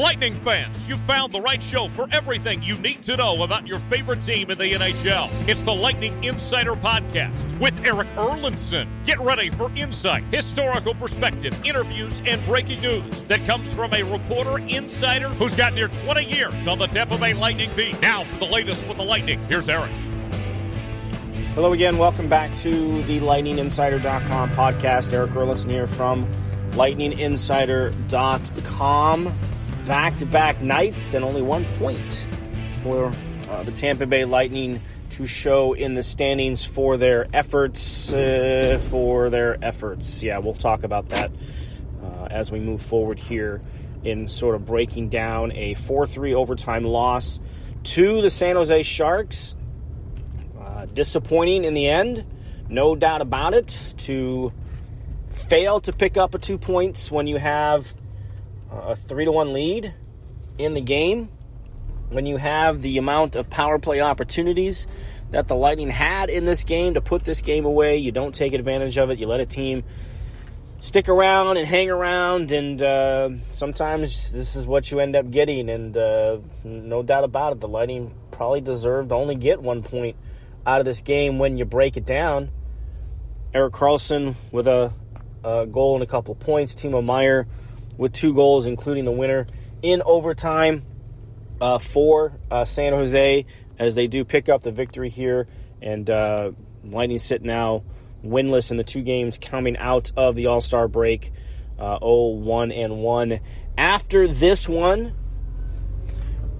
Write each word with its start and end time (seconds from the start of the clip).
Lightning 0.00 0.34
fans, 0.36 0.88
you 0.88 0.96
found 0.96 1.30
the 1.30 1.42
right 1.42 1.62
show 1.62 1.86
for 1.90 2.08
everything 2.10 2.62
you 2.62 2.78
need 2.78 3.02
to 3.02 3.18
know 3.18 3.42
about 3.42 3.66
your 3.66 3.78
favorite 3.80 4.22
team 4.22 4.50
in 4.50 4.56
the 4.56 4.72
NHL. 4.72 5.28
It's 5.46 5.62
the 5.62 5.74
Lightning 5.74 6.24
Insider 6.24 6.72
Podcast 6.72 7.60
with 7.60 7.78
Erik 7.86 8.08
Erlendsson. 8.16 8.88
Get 9.04 9.20
ready 9.20 9.50
for 9.50 9.70
insight, 9.76 10.24
historical 10.32 10.94
perspective, 10.94 11.54
interviews, 11.66 12.18
and 12.24 12.42
breaking 12.46 12.80
news 12.80 13.24
that 13.24 13.44
comes 13.44 13.70
from 13.74 13.92
a 13.92 14.02
reporter 14.02 14.60
insider 14.60 15.28
who's 15.28 15.54
got 15.54 15.74
near 15.74 15.88
20 15.88 16.24
years 16.24 16.66
on 16.66 16.78
the 16.78 16.86
Tampa 16.86 17.18
Bay 17.18 17.34
Lightning 17.34 17.70
beat. 17.76 18.00
Now 18.00 18.24
for 18.24 18.38
the 18.38 18.46
latest 18.46 18.86
with 18.86 18.96
the 18.96 19.04
Lightning, 19.04 19.38
here's 19.50 19.68
Erik. 19.68 19.92
Hello 21.52 21.74
again. 21.74 21.98
Welcome 21.98 22.30
back 22.30 22.54
to 22.60 23.02
the 23.02 23.20
LightningInsider.com 23.20 24.52
podcast. 24.52 25.12
Erik 25.12 25.32
Erlendsson 25.32 25.68
here 25.68 25.86
from 25.86 26.26
LightningInsider.com 26.70 29.49
back 29.86 30.16
to 30.16 30.26
back 30.26 30.60
nights 30.60 31.14
and 31.14 31.24
only 31.24 31.42
one 31.42 31.64
point 31.78 32.26
for 32.82 33.12
uh, 33.50 33.62
the 33.62 33.72
Tampa 33.72 34.06
Bay 34.06 34.24
Lightning 34.24 34.80
to 35.10 35.26
show 35.26 35.72
in 35.72 35.94
the 35.94 36.02
standings 36.02 36.64
for 36.64 36.96
their 36.96 37.26
efforts. 37.32 38.12
Uh, 38.12 38.80
for 38.90 39.30
their 39.30 39.62
efforts. 39.64 40.22
Yeah, 40.22 40.38
we'll 40.38 40.54
talk 40.54 40.84
about 40.84 41.08
that 41.10 41.30
uh, 42.02 42.28
as 42.30 42.52
we 42.52 42.60
move 42.60 42.82
forward 42.82 43.18
here 43.18 43.60
in 44.04 44.28
sort 44.28 44.54
of 44.54 44.64
breaking 44.64 45.08
down 45.08 45.52
a 45.52 45.74
4 45.74 46.06
3 46.06 46.34
overtime 46.34 46.84
loss 46.84 47.40
to 47.82 48.22
the 48.22 48.30
San 48.30 48.56
Jose 48.56 48.82
Sharks. 48.82 49.56
Uh, 50.58 50.86
disappointing 50.86 51.64
in 51.64 51.74
the 51.74 51.88
end, 51.88 52.24
no 52.68 52.94
doubt 52.94 53.20
about 53.20 53.54
it, 53.54 53.94
to 53.98 54.52
fail 55.30 55.80
to 55.80 55.92
pick 55.92 56.16
up 56.16 56.34
a 56.34 56.38
two 56.38 56.58
points 56.58 57.10
when 57.10 57.26
you 57.26 57.36
have 57.36 57.94
a 58.70 58.96
three 58.96 59.24
to 59.24 59.32
one 59.32 59.52
lead 59.52 59.94
in 60.58 60.74
the 60.74 60.80
game, 60.80 61.28
when 62.08 62.26
you 62.26 62.36
have 62.36 62.80
the 62.80 62.98
amount 62.98 63.36
of 63.36 63.48
power 63.48 63.78
play 63.78 64.00
opportunities 64.00 64.86
that 65.30 65.46
the 65.46 65.54
Lightning 65.54 65.90
had 65.90 66.28
in 66.28 66.44
this 66.44 66.64
game 66.64 66.94
to 66.94 67.00
put 67.00 67.24
this 67.24 67.40
game 67.40 67.64
away, 67.64 67.98
you 67.98 68.10
don't 68.10 68.34
take 68.34 68.52
advantage 68.52 68.98
of 68.98 69.10
it. 69.10 69.18
You 69.18 69.26
let 69.28 69.40
a 69.40 69.46
team 69.46 69.84
stick 70.80 71.08
around 71.08 71.56
and 71.56 71.66
hang 71.66 71.88
around, 71.90 72.50
and 72.50 72.82
uh, 72.82 73.30
sometimes 73.50 74.32
this 74.32 74.56
is 74.56 74.66
what 74.66 74.90
you 74.90 74.98
end 74.98 75.14
up 75.14 75.30
getting. 75.30 75.70
And 75.70 75.96
uh, 75.96 76.38
no 76.64 77.02
doubt 77.02 77.24
about 77.24 77.52
it, 77.52 77.60
the 77.60 77.68
Lightning 77.68 78.12
probably 78.30 78.60
deserved 78.60 79.10
to 79.10 79.14
only 79.14 79.36
get 79.36 79.62
one 79.62 79.82
point 79.82 80.16
out 80.66 80.80
of 80.80 80.84
this 80.84 81.02
game 81.02 81.38
when 81.38 81.56
you 81.56 81.64
break 81.64 81.96
it 81.96 82.06
down. 82.06 82.50
Erik 83.54 83.72
Karlsson 83.72 84.34
with 84.50 84.66
a, 84.66 84.92
a 85.44 85.66
goal 85.66 85.94
and 85.94 86.02
a 86.02 86.06
couple 86.06 86.32
of 86.32 86.40
points. 86.40 86.74
Timo 86.74 87.04
Meier 87.04 87.46
with 88.00 88.14
two 88.14 88.32
goals, 88.32 88.64
including 88.64 89.04
the 89.04 89.12
winner 89.12 89.46
in 89.82 90.00
overtime 90.06 90.82
uh, 91.60 91.78
for 91.78 92.32
uh, 92.50 92.64
San 92.64 92.94
Jose 92.94 93.44
as 93.78 93.94
they 93.94 94.06
do 94.06 94.24
pick 94.24 94.48
up 94.48 94.62
the 94.62 94.72
victory 94.72 95.10
here. 95.10 95.46
And 95.82 96.08
uh, 96.08 96.52
Lightning 96.82 97.18
sit 97.18 97.42
now 97.42 97.82
winless 98.24 98.70
in 98.70 98.78
the 98.78 98.84
two 98.84 99.02
games 99.02 99.36
coming 99.36 99.76
out 99.76 100.12
of 100.16 100.34
the 100.34 100.46
All 100.46 100.62
Star 100.62 100.88
break. 100.88 101.30
Uh, 101.78 101.98
0 101.98 102.28
1 102.38 102.72
and 102.72 102.98
1. 102.98 103.40
After 103.76 104.26
this 104.26 104.66
one, 104.66 105.14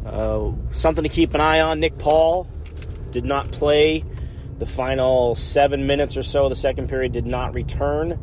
uh, 0.05 0.53
something 0.73 1.05
to 1.05 1.11
keep 1.11 1.35
an 1.35 1.41
eye 1.41 1.61
on. 1.61 1.81
Nick 1.81 1.97
Paul 1.97 2.47
did 3.11 3.25
not 3.25 3.51
play 3.51 4.05
the 4.59 4.67
final 4.67 5.35
seven 5.35 5.87
minutes 5.87 6.19
or 6.19 6.23
so. 6.23 6.45
Of 6.45 6.51
the 6.51 6.55
second 6.55 6.89
period 6.91 7.13
did 7.13 7.27
not 7.27 7.55
return 7.55 8.19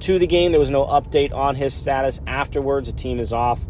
to 0.00 0.18
the 0.18 0.26
game. 0.26 0.50
There 0.50 0.60
was 0.60 0.70
no 0.70 0.84
update 0.84 1.32
on 1.32 1.54
his 1.54 1.74
status 1.74 2.20
afterwards. 2.26 2.90
The 2.90 2.96
team 2.96 3.20
is 3.20 3.32
off 3.32 3.66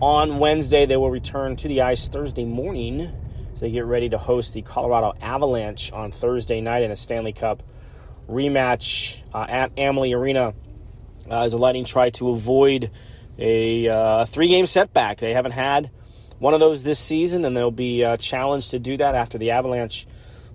on 0.00 0.38
Wednesday. 0.38 0.86
They 0.86 0.96
will 0.96 1.10
return 1.10 1.56
to 1.56 1.68
the 1.68 1.82
ice 1.82 2.08
Thursday 2.08 2.44
morning. 2.44 3.10
So 3.54 3.60
they 3.60 3.70
get 3.70 3.86
ready 3.86 4.08
to 4.10 4.18
host 4.18 4.54
the 4.54 4.62
Colorado 4.62 5.14
Avalanche 5.20 5.92
on 5.92 6.12
Thursday 6.12 6.60
night 6.60 6.82
in 6.82 6.90
a 6.90 6.96
Stanley 6.96 7.32
Cup 7.32 7.62
rematch 8.28 9.22
uh, 9.32 9.46
at 9.48 9.72
Amalie 9.78 10.12
Arena 10.12 10.54
uh, 11.30 11.40
as 11.40 11.52
the 11.52 11.58
Lightning 11.58 11.84
try 11.84 12.10
to 12.10 12.30
avoid 12.30 12.90
a 13.38 13.88
uh, 13.88 14.24
three 14.26 14.48
game 14.48 14.66
setback. 14.66 15.18
They 15.18 15.32
haven't 15.32 15.52
had 15.52 15.90
one 16.38 16.54
of 16.54 16.60
those 16.60 16.82
this 16.82 16.98
season, 16.98 17.44
and 17.44 17.56
they'll 17.56 17.70
be 17.70 18.04
uh, 18.04 18.16
challenged 18.16 18.72
to 18.72 18.78
do 18.78 18.96
that 18.98 19.14
after 19.14 19.38
the 19.38 19.52
Avalanche 19.52 20.06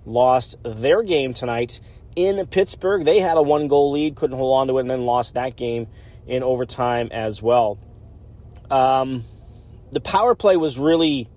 lost 0.04 0.56
their 0.64 1.02
game 1.02 1.32
tonight 1.32 1.80
in 2.16 2.44
Pittsburgh. 2.46 3.04
They 3.04 3.20
had 3.20 3.36
a 3.36 3.42
one 3.42 3.68
goal 3.68 3.92
lead, 3.92 4.16
couldn't 4.16 4.36
hold 4.36 4.60
on 4.60 4.66
to 4.68 4.78
it, 4.78 4.82
and 4.82 4.90
then 4.90 5.04
lost 5.04 5.34
that 5.34 5.56
game 5.56 5.88
in 6.26 6.42
overtime 6.42 7.08
as 7.12 7.42
well. 7.42 7.78
Um, 8.70 9.24
the 9.90 10.00
power 10.00 10.34
play 10.34 10.56
was 10.56 10.78
really 10.78 11.28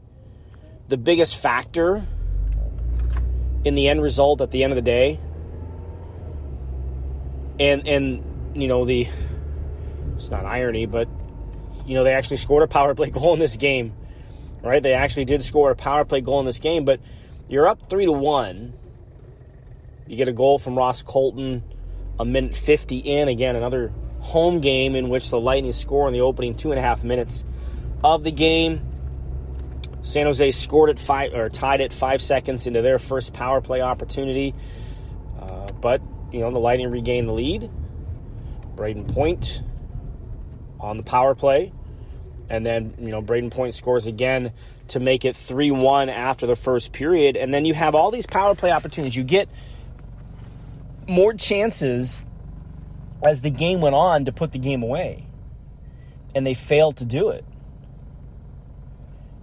the 0.88 0.97
biggest 0.97 1.36
factor 1.38 2.06
in 3.63 3.75
the 3.75 3.90
end 3.90 4.02
result 4.02 4.41
at 4.41 4.52
the 4.52 4.63
end 4.63 4.72
of 4.72 4.75
the 4.75 4.81
day. 4.81 5.19
And 7.59 7.88
and 7.88 8.53
you 8.56 8.68
know 8.68 8.86
the 8.86 9.07
it's 10.16 10.30
not 10.30 10.46
irony, 10.46 10.86
but 10.86 11.09
you 11.86 11.96
know 11.96 12.03
they 12.03 12.13
actually 12.13 12.38
scored 12.38 12.63
a 12.63 12.68
power 12.68 12.94
play 12.96 13.09
goal 13.12 13.34
in 13.34 13.40
this 13.40 13.57
game. 13.57 13.94
Right? 14.62 14.81
They 14.81 14.94
actually 14.94 15.25
did 15.25 15.44
score 15.44 15.72
a 15.72 15.75
power 15.75 16.06
play 16.06 16.22
goal 16.22 16.40
in 16.40 16.46
this 16.46 16.57
game, 16.57 16.86
but 16.86 17.00
you're 17.47 17.68
up 17.68 17.88
3 17.88 18.06
to 18.06 18.12
1 18.12 18.74
you 20.07 20.17
get 20.17 20.27
a 20.27 20.33
goal 20.33 20.59
from 20.59 20.77
Ross 20.77 21.01
Colton 21.01 21.63
a 22.19 22.25
minute 22.25 22.55
50 22.55 22.97
in. 22.97 23.27
Again, 23.27 23.55
another 23.55 23.91
home 24.19 24.59
game 24.59 24.95
in 24.95 25.09
which 25.09 25.29
the 25.29 25.39
Lightning 25.39 25.71
score 25.71 26.07
in 26.07 26.13
the 26.13 26.21
opening 26.21 26.55
two 26.55 26.71
and 26.71 26.79
a 26.79 26.81
half 26.81 27.03
minutes 27.03 27.45
of 28.03 28.23
the 28.23 28.31
game. 28.31 28.81
San 30.01 30.27
Jose 30.27 30.51
scored 30.51 30.91
it 30.91 30.99
five 30.99 31.33
or 31.33 31.49
tied 31.49 31.81
it 31.81 31.91
five 31.91 32.21
seconds 32.21 32.67
into 32.67 32.81
their 32.81 32.99
first 32.99 33.33
power 33.33 33.59
play 33.59 33.81
opportunity, 33.81 34.53
uh, 35.39 35.67
but 35.81 36.01
you 36.31 36.41
know 36.41 36.51
the 36.51 36.59
Lightning 36.59 36.91
regained 36.91 37.27
the 37.27 37.33
lead. 37.33 37.71
Brayden 38.75 39.11
Point 39.11 39.63
on 40.79 40.97
the 40.97 41.03
power 41.03 41.33
play, 41.33 41.73
and 42.50 42.63
then 42.63 42.94
you 43.00 43.07
know 43.07 43.21
Brayden 43.21 43.50
Point 43.50 43.74
scores 43.74 44.06
again 44.06 44.53
to 44.89 45.00
make 45.00 45.25
it 45.25 45.35
three 45.35 45.71
one 45.71 46.09
after 46.09 46.45
the 46.45 46.56
first 46.56 46.94
period, 46.94 47.35
and 47.35 47.51
then 47.51 47.65
you 47.65 47.74
have 47.74 47.95
all 47.95 48.12
these 48.12 48.27
power 48.27 48.53
play 48.53 48.71
opportunities. 48.71 49.15
You 49.15 49.24
get 49.24 49.50
more 51.07 51.34
chances 51.34 52.24
as 53.24 53.42
the 53.42 53.50
game 53.50 53.81
went 53.81 53.96
on 53.96 54.25
to 54.25 54.31
put 54.31 54.52
the 54.52 54.60
game 54.60 54.84
away. 54.84 55.25
And 56.34 56.46
they 56.46 56.54
failed 56.54 56.98
to 56.98 57.06
do 57.06 57.30
it. 57.30 57.46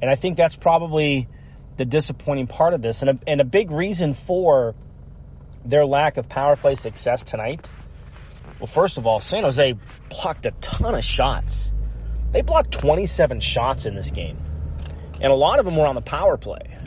And 0.00 0.10
I 0.10 0.14
think 0.14 0.36
that's 0.36 0.56
probably 0.56 1.28
the 1.76 1.84
disappointing 1.84 2.48
part 2.48 2.74
of 2.74 2.82
this. 2.82 3.02
And 3.02 3.10
a, 3.10 3.18
and 3.26 3.40
a 3.40 3.44
big 3.44 3.70
reason 3.70 4.12
for 4.12 4.74
their 5.64 5.86
lack 5.86 6.16
of 6.16 6.28
power 6.28 6.56
play 6.56 6.74
success 6.74 7.24
tonight. 7.24 7.72
Well, 8.58 8.66
first 8.66 8.98
of 8.98 9.06
all, 9.06 9.20
San 9.20 9.44
Jose 9.44 9.74
blocked 10.08 10.46
a 10.46 10.50
ton 10.60 10.94
of 10.94 11.04
shots. 11.04 11.72
They 12.32 12.42
blocked 12.42 12.72
27 12.72 13.40
shots 13.40 13.86
in 13.86 13.94
this 13.94 14.10
game. 14.10 14.36
And 15.20 15.32
a 15.32 15.36
lot 15.36 15.58
of 15.58 15.64
them 15.64 15.76
were 15.76 15.86
on 15.86 15.94
the 15.94 16.02
power 16.02 16.36
play. 16.36 16.78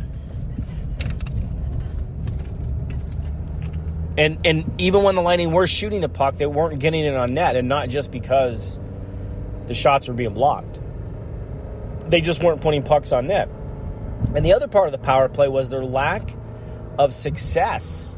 And 4.18 4.46
and 4.46 4.80
even 4.80 5.04
when 5.04 5.16
the 5.16 5.22
Lightning 5.22 5.52
were 5.52 5.68
shooting 5.68 6.02
the 6.02 6.10
puck, 6.10 6.38
they 6.38 6.46
weren't 6.46 6.80
getting 6.80 7.04
it 7.04 7.16
on 7.16 7.34
net, 7.34 7.56
and 7.56 7.68
not 7.68 7.90
just 7.90 8.12
because 8.12 8.80
the 9.68 9.74
shots 9.74 10.08
were 10.08 10.14
being 10.14 10.34
blocked. 10.34 10.80
They 12.08 12.22
just 12.22 12.44
weren't 12.44 12.62
putting 12.62 12.84
pucks 12.84 13.12
on 13.12 13.28
net. 13.28 13.50
And 14.36 14.46
the 14.46 14.54
other 14.54 14.68
part 14.68 14.88
of 14.88 14.92
the 14.92 14.98
power 15.00 15.28
play 15.28 15.48
was 15.48 15.70
their 15.70 15.84
lack 15.84 16.30
of 16.98 17.14
success 17.14 18.18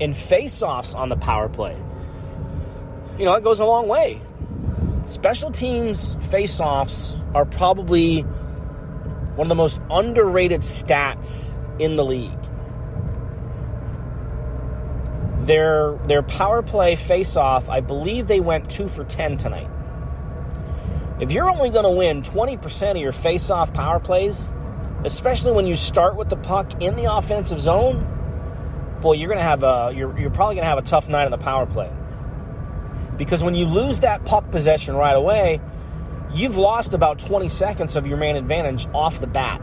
in 0.00 0.12
face-offs 0.12 0.94
on 0.94 1.08
the 1.08 1.16
power 1.16 1.48
play. 1.48 1.76
You 3.18 3.24
know, 3.24 3.34
it 3.34 3.44
goes 3.44 3.60
a 3.60 3.64
long 3.64 3.88
way. 3.88 4.20
Special 5.06 5.50
teams 5.50 6.14
face-offs 6.30 7.20
are 7.34 7.44
probably 7.44 8.22
one 8.22 9.46
of 9.46 9.48
the 9.48 9.54
most 9.54 9.80
underrated 9.90 10.60
stats 10.62 11.54
in 11.80 11.96
the 11.96 12.04
league. 12.04 12.30
Their 15.44 15.98
their 16.04 16.22
power 16.22 16.62
play 16.62 16.96
face-off, 16.96 17.68
I 17.68 17.80
believe 17.80 18.28
they 18.28 18.40
went 18.40 18.70
2 18.70 18.88
for 18.88 19.04
10 19.04 19.36
tonight. 19.36 19.68
If 21.20 21.32
you're 21.32 21.50
only 21.50 21.70
going 21.70 21.84
to 21.84 21.90
win 21.90 22.22
20% 22.22 22.90
of 22.92 22.96
your 22.96 23.12
face-off 23.12 23.72
power 23.74 24.00
plays, 24.00 24.50
especially 25.04 25.52
when 25.52 25.66
you 25.66 25.74
start 25.74 26.16
with 26.16 26.30
the 26.30 26.36
puck 26.36 26.82
in 26.82 26.96
the 26.96 27.14
offensive 27.14 27.60
zone, 27.60 28.06
boy, 29.02 29.12
you're 29.12 29.28
going 29.28 29.38
to 29.38 29.44
have 29.44 29.62
a 29.62 29.92
you're 29.94 30.18
you're 30.18 30.30
probably 30.30 30.54
going 30.54 30.64
to 30.64 30.68
have 30.68 30.78
a 30.78 30.82
tough 30.82 31.10
night 31.10 31.26
on 31.26 31.30
the 31.30 31.38
power 31.38 31.66
play. 31.66 31.92
Because 33.18 33.44
when 33.44 33.54
you 33.54 33.66
lose 33.66 34.00
that 34.00 34.24
puck 34.24 34.50
possession 34.50 34.96
right 34.96 35.14
away, 35.14 35.60
you've 36.32 36.56
lost 36.56 36.94
about 36.94 37.18
20 37.18 37.50
seconds 37.50 37.96
of 37.96 38.06
your 38.06 38.16
man 38.16 38.36
advantage 38.36 38.88
off 38.94 39.20
the 39.20 39.26
bat. 39.26 39.60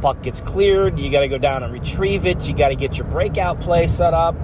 Puck 0.00 0.22
gets 0.22 0.40
cleared, 0.40 0.98
you 0.98 1.10
got 1.10 1.20
to 1.20 1.28
go 1.28 1.38
down 1.38 1.62
and 1.62 1.72
retrieve 1.72 2.26
it, 2.26 2.46
you 2.48 2.54
got 2.54 2.68
to 2.68 2.74
get 2.74 2.98
your 2.98 3.06
breakout 3.06 3.60
play 3.60 3.86
set 3.86 4.12
up. 4.12 4.34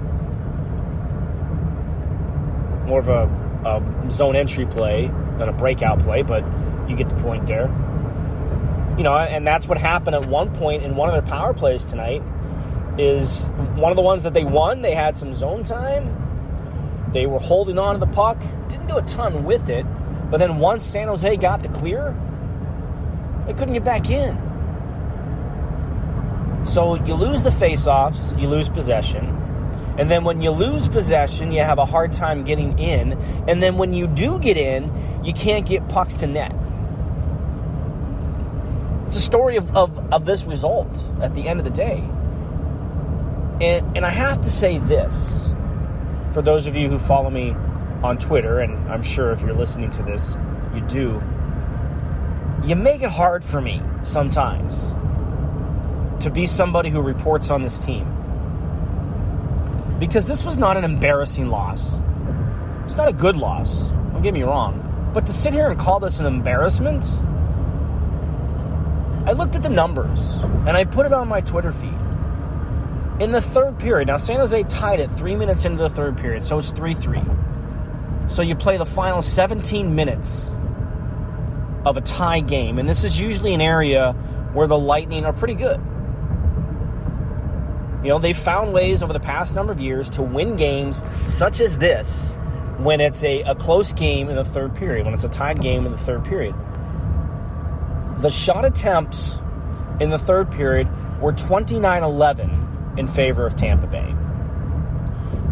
More 2.92 3.00
of 3.00 3.08
a, 3.08 4.06
a 4.06 4.10
zone 4.10 4.36
entry 4.36 4.66
play 4.66 5.06
than 5.38 5.48
a 5.48 5.52
breakout 5.54 6.00
play, 6.00 6.20
but 6.20 6.44
you 6.86 6.94
get 6.94 7.08
the 7.08 7.14
point 7.14 7.46
there. 7.46 7.68
You 8.98 9.02
know, 9.02 9.16
and 9.16 9.46
that's 9.46 9.66
what 9.66 9.78
happened 9.78 10.14
at 10.14 10.26
one 10.26 10.54
point 10.54 10.82
in 10.82 10.94
one 10.94 11.08
of 11.08 11.14
their 11.14 11.22
power 11.22 11.54
plays 11.54 11.86
tonight. 11.86 12.22
Is 12.98 13.48
one 13.76 13.90
of 13.90 13.96
the 13.96 14.02
ones 14.02 14.24
that 14.24 14.34
they 14.34 14.44
won. 14.44 14.82
They 14.82 14.94
had 14.94 15.16
some 15.16 15.32
zone 15.32 15.64
time. 15.64 17.08
They 17.14 17.24
were 17.24 17.38
holding 17.38 17.78
on 17.78 17.98
to 17.98 17.98
the 17.98 18.12
puck. 18.12 18.38
Didn't 18.68 18.88
do 18.88 18.98
a 18.98 19.02
ton 19.02 19.44
with 19.44 19.70
it, 19.70 19.86
but 20.30 20.36
then 20.36 20.58
once 20.58 20.84
San 20.84 21.08
Jose 21.08 21.34
got 21.38 21.62
the 21.62 21.70
clear, 21.70 22.14
they 23.46 23.54
couldn't 23.54 23.72
get 23.72 23.84
back 23.84 24.10
in. 24.10 24.36
So 26.66 27.02
you 27.06 27.14
lose 27.14 27.42
the 27.42 27.48
faceoffs, 27.48 28.38
you 28.38 28.48
lose 28.48 28.68
possession. 28.68 29.41
And 29.98 30.10
then 30.10 30.24
when 30.24 30.40
you 30.40 30.50
lose 30.50 30.88
possession, 30.88 31.50
you 31.50 31.62
have 31.62 31.78
a 31.78 31.84
hard 31.84 32.12
time 32.12 32.44
getting 32.44 32.78
in. 32.78 33.12
And 33.46 33.62
then 33.62 33.76
when 33.76 33.92
you 33.92 34.06
do 34.06 34.38
get 34.38 34.56
in, 34.56 34.90
you 35.24 35.32
can't 35.32 35.66
get 35.66 35.88
pucks 35.88 36.14
to 36.16 36.26
net. 36.26 36.54
It's 39.06 39.16
a 39.16 39.20
story 39.20 39.56
of, 39.56 39.76
of, 39.76 40.12
of 40.12 40.24
this 40.24 40.46
result 40.46 40.88
at 41.20 41.34
the 41.34 41.46
end 41.46 41.60
of 41.60 41.64
the 41.64 41.70
day. 41.70 41.98
And, 43.60 43.96
and 43.96 44.06
I 44.06 44.10
have 44.10 44.40
to 44.42 44.50
say 44.50 44.78
this 44.78 45.54
for 46.32 46.40
those 46.40 46.66
of 46.66 46.76
you 46.76 46.88
who 46.88 46.98
follow 46.98 47.28
me 47.28 47.54
on 48.02 48.16
Twitter, 48.18 48.60
and 48.60 48.90
I'm 48.90 49.02
sure 49.02 49.30
if 49.32 49.42
you're 49.42 49.54
listening 49.54 49.90
to 49.92 50.02
this, 50.02 50.36
you 50.74 50.80
do. 50.80 51.22
You 52.64 52.74
make 52.74 53.02
it 53.02 53.10
hard 53.10 53.44
for 53.44 53.60
me 53.60 53.82
sometimes 54.02 54.94
to 56.20 56.30
be 56.30 56.46
somebody 56.46 56.88
who 56.88 57.02
reports 57.02 57.50
on 57.50 57.60
this 57.60 57.78
team. 57.78 58.21
Because 60.02 60.26
this 60.26 60.44
was 60.44 60.58
not 60.58 60.76
an 60.76 60.82
embarrassing 60.82 61.48
loss. 61.48 62.00
It's 62.84 62.96
not 62.96 63.06
a 63.06 63.12
good 63.12 63.36
loss, 63.36 63.90
don't 63.90 64.20
get 64.20 64.34
me 64.34 64.42
wrong. 64.42 65.10
But 65.14 65.26
to 65.26 65.32
sit 65.32 65.54
here 65.54 65.70
and 65.70 65.78
call 65.78 66.00
this 66.00 66.18
an 66.18 66.26
embarrassment, 66.26 67.04
I 69.28 69.30
looked 69.30 69.54
at 69.54 69.62
the 69.62 69.68
numbers 69.68 70.40
and 70.66 70.70
I 70.70 70.86
put 70.86 71.06
it 71.06 71.12
on 71.12 71.28
my 71.28 71.40
Twitter 71.40 71.70
feed. 71.70 71.94
In 73.20 73.30
the 73.30 73.40
third 73.40 73.78
period, 73.78 74.08
now 74.08 74.16
San 74.16 74.40
Jose 74.40 74.64
tied 74.64 74.98
it 74.98 75.08
three 75.08 75.36
minutes 75.36 75.64
into 75.66 75.80
the 75.80 75.88
third 75.88 76.18
period, 76.18 76.42
so 76.42 76.58
it's 76.58 76.72
3 76.72 76.94
3. 76.94 77.22
So 78.26 78.42
you 78.42 78.56
play 78.56 78.78
the 78.78 78.84
final 78.84 79.22
17 79.22 79.94
minutes 79.94 80.56
of 81.86 81.96
a 81.96 82.00
tie 82.00 82.40
game, 82.40 82.80
and 82.80 82.88
this 82.88 83.04
is 83.04 83.20
usually 83.20 83.54
an 83.54 83.60
area 83.60 84.14
where 84.52 84.66
the 84.66 84.76
Lightning 84.76 85.24
are 85.24 85.32
pretty 85.32 85.54
good. 85.54 85.80
You 88.02 88.08
know, 88.08 88.18
they've 88.18 88.36
found 88.36 88.72
ways 88.72 89.02
over 89.02 89.12
the 89.12 89.20
past 89.20 89.54
number 89.54 89.72
of 89.72 89.80
years 89.80 90.10
to 90.10 90.22
win 90.22 90.56
games 90.56 91.04
such 91.28 91.60
as 91.60 91.78
this 91.78 92.34
when 92.78 93.00
it's 93.00 93.22
a, 93.22 93.42
a 93.42 93.54
close 93.54 93.92
game 93.92 94.28
in 94.28 94.34
the 94.34 94.44
third 94.44 94.74
period, 94.74 95.04
when 95.04 95.14
it's 95.14 95.24
a 95.24 95.28
tied 95.28 95.60
game 95.60 95.86
in 95.86 95.92
the 95.92 95.98
third 95.98 96.24
period. 96.24 96.54
The 98.18 98.30
shot 98.30 98.64
attempts 98.64 99.38
in 100.00 100.10
the 100.10 100.18
third 100.18 100.50
period 100.50 100.88
were 101.20 101.32
29 101.32 102.02
11 102.02 102.94
in 102.96 103.06
favor 103.06 103.46
of 103.46 103.54
Tampa 103.54 103.86
Bay. 103.86 104.14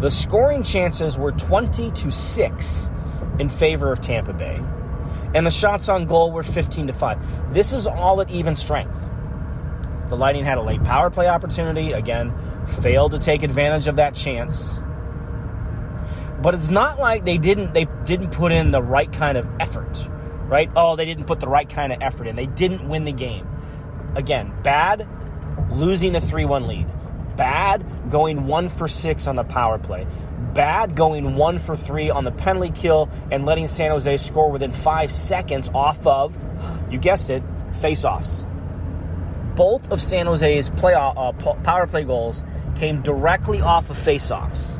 The 0.01 0.11
scoring 0.11 0.63
chances 0.63 1.17
were 1.17 1.31
20 1.31 1.91
to 1.91 2.11
6 2.11 2.91
in 3.39 3.49
favor 3.49 3.91
of 3.91 4.01
Tampa 4.01 4.33
Bay. 4.33 4.61
And 5.33 5.45
the 5.45 5.51
shots 5.51 5.87
on 5.87 6.05
goal 6.05 6.31
were 6.31 6.43
15 6.43 6.87
to 6.87 6.93
5. 6.93 7.53
This 7.53 7.71
is 7.71 7.87
all 7.87 8.19
at 8.19 8.29
even 8.29 8.55
strength. 8.55 9.07
The 10.11 10.17
Lightning 10.17 10.43
had 10.43 10.57
a 10.57 10.61
late 10.61 10.83
power 10.83 11.09
play 11.09 11.29
opportunity, 11.29 11.93
again, 11.93 12.33
failed 12.67 13.13
to 13.13 13.17
take 13.17 13.43
advantage 13.43 13.87
of 13.87 13.95
that 13.95 14.13
chance. 14.13 14.81
But 16.41 16.53
it's 16.53 16.67
not 16.67 16.99
like 16.99 17.23
they 17.23 17.37
didn't 17.37 17.73
they 17.73 17.85
didn't 18.03 18.31
put 18.31 18.51
in 18.51 18.71
the 18.71 18.83
right 18.83 19.09
kind 19.09 19.37
of 19.37 19.47
effort, 19.61 20.05
right? 20.47 20.69
Oh, 20.75 20.97
they 20.97 21.05
didn't 21.05 21.27
put 21.27 21.39
the 21.39 21.47
right 21.47 21.69
kind 21.69 21.93
of 21.93 22.01
effort 22.01 22.27
in. 22.27 22.35
They 22.35 22.45
didn't 22.45 22.89
win 22.89 23.05
the 23.05 23.13
game. 23.13 23.47
Again, 24.13 24.53
bad 24.63 25.07
losing 25.71 26.13
a 26.17 26.19
3-1 26.19 26.67
lead. 26.67 26.87
Bad 27.37 28.09
going 28.09 28.47
1 28.47 28.67
for 28.67 28.89
6 28.89 29.27
on 29.27 29.37
the 29.37 29.45
power 29.45 29.79
play. 29.79 30.05
Bad 30.53 30.93
going 30.93 31.35
1 31.35 31.57
for 31.57 31.77
3 31.77 32.09
on 32.09 32.25
the 32.25 32.31
penalty 32.31 32.71
kill 32.71 33.09
and 33.31 33.45
letting 33.45 33.67
San 33.67 33.91
Jose 33.91 34.17
score 34.17 34.51
within 34.51 34.71
5 34.71 35.09
seconds 35.09 35.69
off 35.73 36.05
of 36.05 36.37
you 36.91 36.99
guessed 36.99 37.29
it, 37.29 37.43
face-offs 37.79 38.43
both 39.55 39.91
of 39.91 40.01
San 40.01 40.25
Jose's 40.25 40.69
play, 40.69 40.93
uh, 40.93 41.31
power 41.63 41.87
play 41.87 42.03
goals 42.03 42.43
came 42.75 43.01
directly 43.01 43.61
off 43.61 43.89
of 43.89 43.97
faceoffs. 43.97 44.79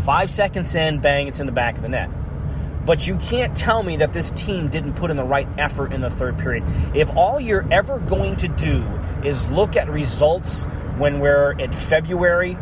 Five 0.00 0.30
seconds 0.30 0.74
in, 0.74 1.00
bang, 1.00 1.28
it's 1.28 1.40
in 1.40 1.46
the 1.46 1.52
back 1.52 1.76
of 1.76 1.82
the 1.82 1.88
net. 1.88 2.10
But 2.84 3.06
you 3.06 3.16
can't 3.16 3.56
tell 3.56 3.82
me 3.82 3.98
that 3.98 4.12
this 4.12 4.30
team 4.32 4.68
didn't 4.68 4.94
put 4.94 5.10
in 5.10 5.16
the 5.16 5.24
right 5.24 5.48
effort 5.58 5.92
in 5.92 6.00
the 6.00 6.10
third 6.10 6.38
period. 6.38 6.64
If 6.94 7.14
all 7.16 7.40
you're 7.40 7.66
ever 7.70 8.00
going 8.00 8.36
to 8.36 8.48
do 8.48 8.84
is 9.24 9.48
look 9.48 9.76
at 9.76 9.88
results 9.88 10.64
when 10.98 11.20
we're 11.20 11.52
at 11.60 11.74
February 11.74 12.58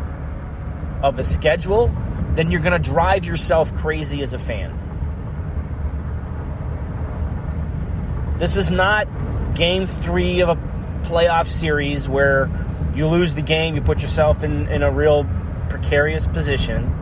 of 1.01 1.17
a 1.17 1.23
schedule, 1.23 1.91
then 2.35 2.51
you're 2.51 2.61
going 2.61 2.79
to 2.79 2.89
drive 2.89 3.25
yourself 3.25 3.73
crazy 3.73 4.21
as 4.21 4.33
a 4.33 4.39
fan. 4.39 4.77
This 8.37 8.57
is 8.57 8.71
not 8.71 9.07
game 9.55 9.87
three 9.87 10.41
of 10.41 10.49
a 10.49 10.70
playoff 11.01 11.47
series 11.47 12.07
where 12.07 12.49
you 12.95 13.07
lose 13.07 13.35
the 13.35 13.41
game, 13.41 13.75
you 13.75 13.81
put 13.81 14.01
yourself 14.01 14.43
in, 14.43 14.67
in 14.67 14.83
a 14.83 14.91
real 14.91 15.25
precarious 15.69 16.27
position. 16.27 16.97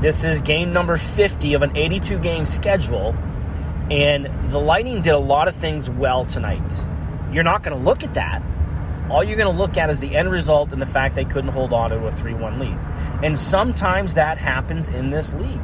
This 0.00 0.24
is 0.24 0.40
game 0.42 0.72
number 0.72 0.96
50 0.96 1.54
of 1.54 1.62
an 1.62 1.76
82 1.76 2.18
game 2.18 2.44
schedule, 2.44 3.14
and 3.90 4.52
the 4.52 4.58
Lightning 4.58 5.00
did 5.02 5.14
a 5.14 5.18
lot 5.18 5.48
of 5.48 5.54
things 5.54 5.88
well 5.88 6.24
tonight. 6.24 6.86
You're 7.32 7.44
not 7.44 7.62
going 7.62 7.76
to 7.76 7.82
look 7.82 8.02
at 8.02 8.14
that. 8.14 8.42
All 9.10 9.22
you're 9.22 9.36
going 9.36 9.52
to 9.52 9.58
look 9.58 9.76
at 9.76 9.90
is 9.90 10.00
the 10.00 10.16
end 10.16 10.30
result 10.30 10.72
and 10.72 10.80
the 10.80 10.86
fact 10.86 11.14
they 11.14 11.24
couldn't 11.24 11.50
hold 11.50 11.72
on 11.72 11.90
to 11.90 11.96
a 12.06 12.10
3 12.10 12.34
1 12.34 12.58
lead. 12.58 12.78
And 13.22 13.36
sometimes 13.36 14.14
that 14.14 14.38
happens 14.38 14.88
in 14.88 15.10
this 15.10 15.32
league. 15.34 15.60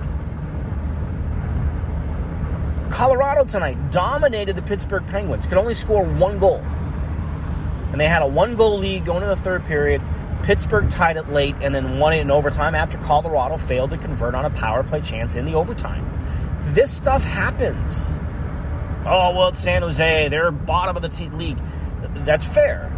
Colorado 3.01 3.45
tonight 3.47 3.91
dominated 3.91 4.55
the 4.55 4.61
Pittsburgh 4.61 5.07
Penguins, 5.07 5.47
could 5.47 5.57
only 5.57 5.73
score 5.73 6.05
one 6.05 6.39
goal. 6.39 6.59
And 7.93 7.99
they 7.99 8.07
had 8.07 8.21
a 8.21 8.27
one 8.27 8.57
goal 8.57 8.79
lead 8.79 9.07
going 9.07 9.23
into 9.23 9.35
the 9.35 9.41
third 9.41 9.65
period. 9.65 10.03
Pittsburgh 10.43 10.91
tied 10.91 11.17
it 11.17 11.31
late 11.31 11.57
and 11.63 11.75
then 11.75 11.99
won 11.99 12.13
it 12.13 12.21
in 12.21 12.31
overtime 12.31 12.75
after 12.75 12.99
Colorado 12.99 13.57
failed 13.57 13.89
to 13.89 13.97
convert 13.97 14.35
on 14.35 14.45
a 14.45 14.51
power 14.51 14.83
play 14.83 15.01
chance 15.01 15.37
in 15.37 15.47
the 15.47 15.55
overtime. 15.55 16.05
This 16.75 16.95
stuff 16.95 17.25
happens. 17.25 18.19
Oh, 19.07 19.35
well, 19.35 19.49
it's 19.49 19.61
San 19.61 19.81
Jose. 19.81 20.29
They're 20.29 20.51
bottom 20.51 20.95
of 20.95 21.01
the 21.01 21.09
t- 21.09 21.31
league. 21.31 21.59
That's 22.27 22.45
fair. 22.45 22.91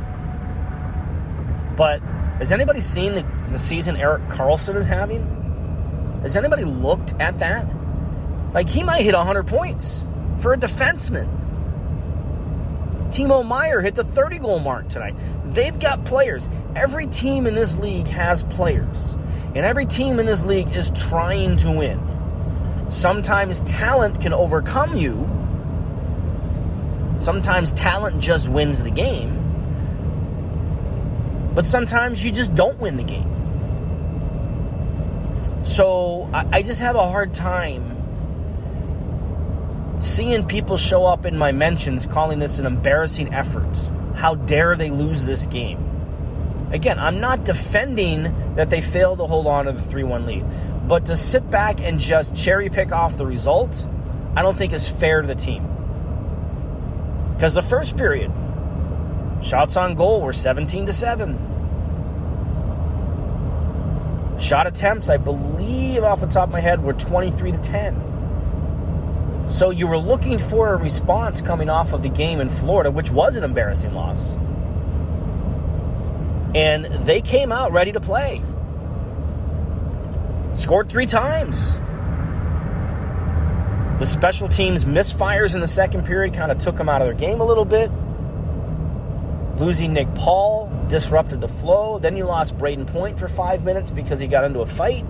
But 1.76 2.00
has 2.38 2.50
anybody 2.50 2.80
seen 2.80 3.14
the, 3.14 3.24
the 3.52 3.58
season 3.58 3.96
Erik 3.96 4.26
Karlsson 4.26 4.74
is 4.74 4.86
having? 4.86 6.18
Has 6.22 6.36
anybody 6.36 6.64
looked 6.64 7.14
at 7.20 7.38
that? 7.38 7.68
Like, 8.54 8.68
he 8.68 8.82
might 8.82 9.02
hit 9.02 9.14
100 9.14 9.46
points 9.46 10.06
for 10.40 10.52
a 10.52 10.56
defenseman. 10.56 11.28
Timo 13.12 13.46
Meier 13.46 13.82
hit 13.82 13.94
the 13.94 14.04
30 14.04 14.38
goal 14.38 14.58
mark 14.58 14.88
tonight. 14.88 15.14
They've 15.44 15.78
got 15.78 16.04
players. 16.06 16.48
Every 16.74 17.06
team 17.06 17.46
in 17.46 17.54
this 17.54 17.76
league 17.76 18.08
has 18.08 18.42
players. 18.44 19.14
And 19.54 19.66
every 19.66 19.84
team 19.84 20.18
in 20.18 20.24
this 20.24 20.44
league 20.44 20.74
is 20.74 20.90
trying 20.92 21.58
to 21.58 21.70
win. 21.70 22.00
Sometimes 22.88 23.60
talent 23.60 24.20
can 24.20 24.32
overcome 24.32 24.96
you. 24.96 25.28
Sometimes 27.18 27.72
talent 27.72 28.18
just 28.20 28.48
wins 28.48 28.82
the 28.82 28.90
game. 28.90 29.38
But 31.54 31.66
sometimes 31.66 32.24
you 32.24 32.30
just 32.30 32.54
don't 32.54 32.78
win 32.78 32.96
the 32.96 33.02
game. 33.02 33.28
So 35.64 36.30
I, 36.32 36.46
I 36.50 36.62
just 36.62 36.80
have 36.80 36.96
a 36.96 37.06
hard 37.06 37.34
time 37.34 38.01
seeing 40.02 40.44
people 40.44 40.76
show 40.76 41.06
up 41.06 41.24
in 41.24 41.38
my 41.38 41.52
mentions 41.52 42.06
calling 42.06 42.40
this 42.40 42.58
an 42.58 42.66
embarrassing 42.66 43.32
effort. 43.32 43.90
How 44.14 44.34
dare 44.34 44.76
they 44.76 44.90
lose 44.90 45.24
this 45.24 45.46
game? 45.46 45.88
Again, 46.72 46.98
I'm 46.98 47.20
not 47.20 47.44
defending 47.44 48.54
that 48.56 48.68
they 48.68 48.80
failed 48.80 49.18
to 49.18 49.26
hold 49.26 49.46
on 49.46 49.66
to 49.66 49.72
the 49.72 49.80
3 49.80 50.02
1 50.02 50.26
lead, 50.26 50.44
but 50.88 51.06
to 51.06 51.14
sit 51.16 51.48
back 51.50 51.80
and 51.80 52.00
just 52.00 52.34
cherry 52.34 52.68
pick 52.68 52.90
off 52.90 53.16
the 53.16 53.26
results, 53.26 53.86
I 54.34 54.42
don't 54.42 54.56
think 54.56 54.72
is 54.72 54.88
fair 54.88 55.20
to 55.20 55.28
the 55.28 55.34
team. 55.34 55.68
Because 57.34 57.54
the 57.54 57.62
first 57.62 57.96
period, 57.96 58.32
shots 59.40 59.76
on 59.76 59.94
goal 59.94 60.20
were 60.20 60.32
17 60.32 60.86
to 60.86 60.92
7. 60.92 61.48
Shot 64.40 64.66
attempts, 64.66 65.08
I 65.08 65.18
believe 65.18 66.02
off 66.02 66.20
the 66.20 66.26
top 66.26 66.48
of 66.48 66.52
my 66.52 66.60
head, 66.60 66.82
were 66.82 66.94
23 66.94 67.52
to 67.52 67.58
10. 67.58 68.11
So 69.48 69.70
you 69.70 69.86
were 69.86 69.98
looking 69.98 70.38
for 70.38 70.72
a 70.72 70.76
response 70.76 71.42
coming 71.42 71.68
off 71.68 71.92
of 71.92 72.02
the 72.02 72.08
game 72.08 72.40
in 72.40 72.48
Florida, 72.48 72.90
which 72.90 73.10
was 73.10 73.36
an 73.36 73.44
embarrassing 73.44 73.92
loss. 73.94 74.36
And 76.54 76.84
they 77.06 77.20
came 77.20 77.52
out 77.52 77.72
ready 77.72 77.92
to 77.92 78.00
play. 78.00 78.42
Scored 80.54 80.88
three 80.90 81.06
times. 81.06 81.76
The 83.98 84.06
special 84.06 84.48
teams 84.48 84.84
misfires 84.84 85.54
in 85.54 85.60
the 85.60 85.66
second 85.66 86.04
period 86.04 86.34
kind 86.34 86.50
of 86.50 86.58
took 86.58 86.76
them 86.76 86.88
out 86.88 87.00
of 87.00 87.06
their 87.06 87.14
game 87.14 87.40
a 87.40 87.44
little 87.44 87.64
bit. 87.64 87.90
Losing 89.58 89.92
Nick 89.92 90.12
Paul 90.14 90.70
disrupted 90.88 91.40
the 91.40 91.48
flow. 91.48 91.98
Then 91.98 92.16
you 92.16 92.24
lost 92.24 92.58
Brayden 92.58 92.86
Point 92.86 93.18
for 93.18 93.28
five 93.28 93.64
minutes 93.64 93.90
because 93.90 94.18
he 94.18 94.26
got 94.26 94.44
into 94.44 94.60
a 94.60 94.66
fight. 94.66 95.06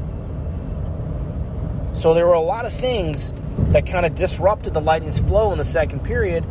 So 1.93 2.15
there 2.15 2.27
were 2.27 2.35
a 2.35 2.41
lot 2.41 2.65
of 2.65 2.73
things 2.73 3.35
that 3.73 3.87
kind 3.87 4.07
of 4.07 4.15
disrupted 4.15 4.75
the 4.75 4.81
Lightning's 4.81 5.19
flow 5.19 5.53
in 5.53 5.59
the 5.59 5.65
second 5.65 6.01
period. 6.05 6.45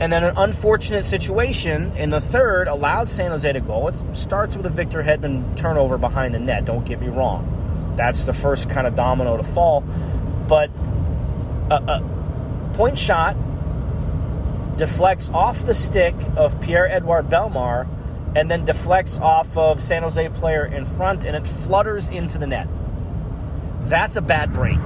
And 0.00 0.12
then 0.12 0.24
an 0.24 0.36
unfortunate 0.36 1.04
situation 1.04 1.92
in 1.96 2.10
the 2.10 2.20
third 2.20 2.68
allowed 2.68 3.08
San 3.08 3.30
Jose 3.30 3.50
to 3.50 3.60
go. 3.60 3.88
It 3.88 3.96
starts 4.12 4.56
with 4.56 4.66
a 4.66 4.70
Victor 4.70 5.02
Hedman 5.02 5.56
turnover 5.56 5.96
behind 5.96 6.34
the 6.34 6.38
net, 6.38 6.64
don't 6.64 6.84
get 6.84 7.00
me 7.00 7.08
wrong. 7.08 7.94
That's 7.96 8.24
the 8.24 8.34
first 8.34 8.68
kind 8.68 8.86
of 8.86 8.94
domino 8.94 9.38
to 9.38 9.42
fall. 9.42 9.80
But 9.80 10.70
a, 11.70 11.74
a 11.74 12.70
point 12.74 12.98
shot 12.98 13.36
deflects 14.76 15.30
off 15.30 15.64
the 15.64 15.72
stick 15.72 16.14
of 16.36 16.60
Pierre 16.60 16.86
Edouard 16.86 17.28
Bellemare 17.30 17.88
and 18.36 18.50
then 18.50 18.66
deflects 18.66 19.18
off 19.18 19.56
of 19.56 19.82
San 19.82 20.02
Jose 20.02 20.28
player 20.30 20.66
in 20.66 20.84
front 20.84 21.24
and 21.24 21.34
it 21.34 21.46
flutters 21.46 22.10
into 22.10 22.36
the 22.36 22.46
net. 22.46 22.68
That's 23.88 24.16
a 24.16 24.20
bad 24.20 24.52
break. 24.52 24.78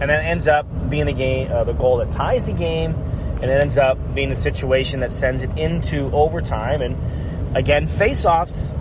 And 0.00 0.10
then 0.10 0.24
ends 0.24 0.48
up 0.48 0.66
being 0.90 1.06
the 1.06 1.12
game, 1.12 1.50
uh, 1.50 1.64
the 1.64 1.72
goal 1.72 1.98
that 1.98 2.10
ties 2.10 2.44
the 2.44 2.52
game, 2.52 2.94
and 3.40 3.44
it 3.44 3.60
ends 3.60 3.78
up 3.78 3.98
being 4.14 4.28
the 4.28 4.34
situation 4.34 5.00
that 5.00 5.12
sends 5.12 5.42
it 5.42 5.50
into 5.56 6.10
overtime. 6.12 6.82
And 6.82 7.56
again, 7.56 7.86
face-offs. 7.86 8.74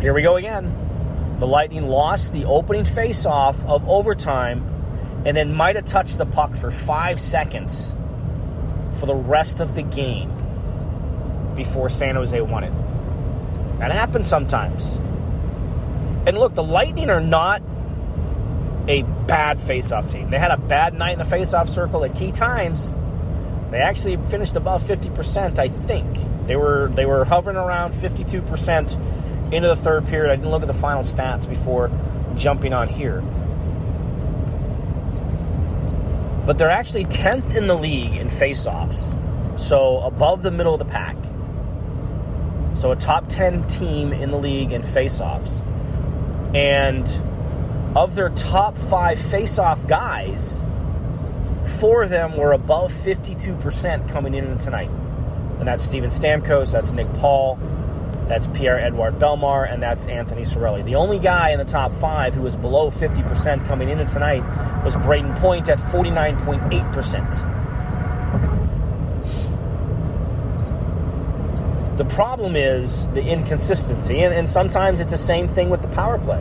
Here 0.00 0.12
we 0.12 0.22
go 0.22 0.36
again. 0.36 1.36
The 1.38 1.46
Lightning 1.46 1.88
lost 1.88 2.32
the 2.32 2.44
opening 2.44 2.84
face-off 2.84 3.64
of 3.64 3.88
overtime, 3.88 5.22
and 5.24 5.36
then 5.36 5.54
might 5.54 5.76
have 5.76 5.86
touched 5.86 6.18
the 6.18 6.26
puck 6.26 6.54
for 6.54 6.70
five 6.70 7.18
seconds 7.18 7.94
for 8.98 9.06
the 9.06 9.14
rest 9.14 9.60
of 9.60 9.74
the 9.74 9.82
game 9.82 10.30
before 11.56 11.88
San 11.88 12.14
Jose 12.14 12.38
won 12.40 12.64
it. 12.64 12.72
That 13.78 13.90
happens 13.90 14.28
sometimes. 14.28 14.98
And 16.26 16.38
look, 16.38 16.54
the 16.54 16.62
Lightning 16.62 17.10
are 17.10 17.20
not 17.20 17.62
a 18.88 19.02
bad 19.26 19.60
face-off 19.60 20.10
team. 20.10 20.30
They 20.30 20.38
had 20.38 20.50
a 20.50 20.56
bad 20.56 20.94
night 20.94 21.12
in 21.12 21.18
the 21.18 21.24
face-off 21.24 21.68
circle 21.68 22.04
at 22.04 22.14
key 22.14 22.32
times. 22.32 22.92
They 23.70 23.78
actually 23.78 24.16
finished 24.28 24.56
above 24.56 24.82
50%, 24.82 25.58
I 25.58 25.68
think. 25.68 26.46
They 26.46 26.56
were 26.56 26.92
they 26.94 27.06
were 27.06 27.24
hovering 27.24 27.56
around 27.56 27.94
52% 27.94 29.52
into 29.52 29.68
the 29.68 29.76
third 29.76 30.06
period. 30.06 30.30
I 30.30 30.36
didn't 30.36 30.50
look 30.50 30.62
at 30.62 30.68
the 30.68 30.74
final 30.74 31.02
stats 31.02 31.48
before 31.48 31.90
jumping 32.36 32.72
on 32.72 32.88
here. 32.88 33.20
But 36.46 36.58
they're 36.58 36.70
actually 36.70 37.06
10th 37.06 37.56
in 37.56 37.66
the 37.66 37.74
league 37.74 38.16
in 38.16 38.28
face-offs. 38.28 39.14
So 39.56 40.00
above 40.00 40.42
the 40.42 40.50
middle 40.50 40.74
of 40.74 40.78
the 40.78 40.84
pack. 40.84 41.16
So 42.74 42.90
a 42.90 42.96
top 42.96 43.28
10 43.28 43.66
team 43.66 44.12
in 44.12 44.30
the 44.30 44.38
league 44.38 44.72
in 44.72 44.82
face-offs. 44.82 45.62
And 46.54 47.08
of 47.96 48.14
their 48.14 48.30
top 48.30 48.78
five 48.78 49.18
face-off 49.18 49.86
guys, 49.86 50.66
four 51.80 52.02
of 52.02 52.10
them 52.10 52.36
were 52.36 52.52
above 52.52 52.92
52% 52.92 54.08
coming 54.08 54.34
in 54.34 54.58
tonight. 54.58 54.90
And 55.58 55.66
that's 55.66 55.84
Steven 55.84 56.10
Stamkos, 56.10 56.72
that's 56.72 56.90
Nick 56.90 57.12
Paul, 57.14 57.58
that's 58.26 58.48
Pierre 58.48 58.78
Edouard 58.78 59.18
Bellemare, 59.18 59.72
and 59.72 59.82
that's 59.82 60.06
Anthony 60.06 60.42
Cirelli. 60.42 60.84
The 60.84 60.94
only 60.94 61.18
guy 61.18 61.50
in 61.50 61.58
the 61.58 61.64
top 61.64 61.92
five 61.92 62.34
who 62.34 62.42
was 62.42 62.56
below 62.56 62.90
50% 62.90 63.66
coming 63.66 63.88
into 63.88 64.04
tonight 64.06 64.42
was 64.84 64.96
Brayden 64.96 65.38
Point 65.38 65.68
at 65.68 65.78
49.8%. 65.78 67.53
The 71.96 72.04
problem 72.06 72.56
is 72.56 73.06
the 73.08 73.22
inconsistency, 73.22 74.22
and, 74.22 74.34
and 74.34 74.48
sometimes 74.48 74.98
it's 74.98 75.12
the 75.12 75.18
same 75.18 75.46
thing 75.46 75.70
with 75.70 75.80
the 75.80 75.86
power 75.88 76.18
play. 76.18 76.40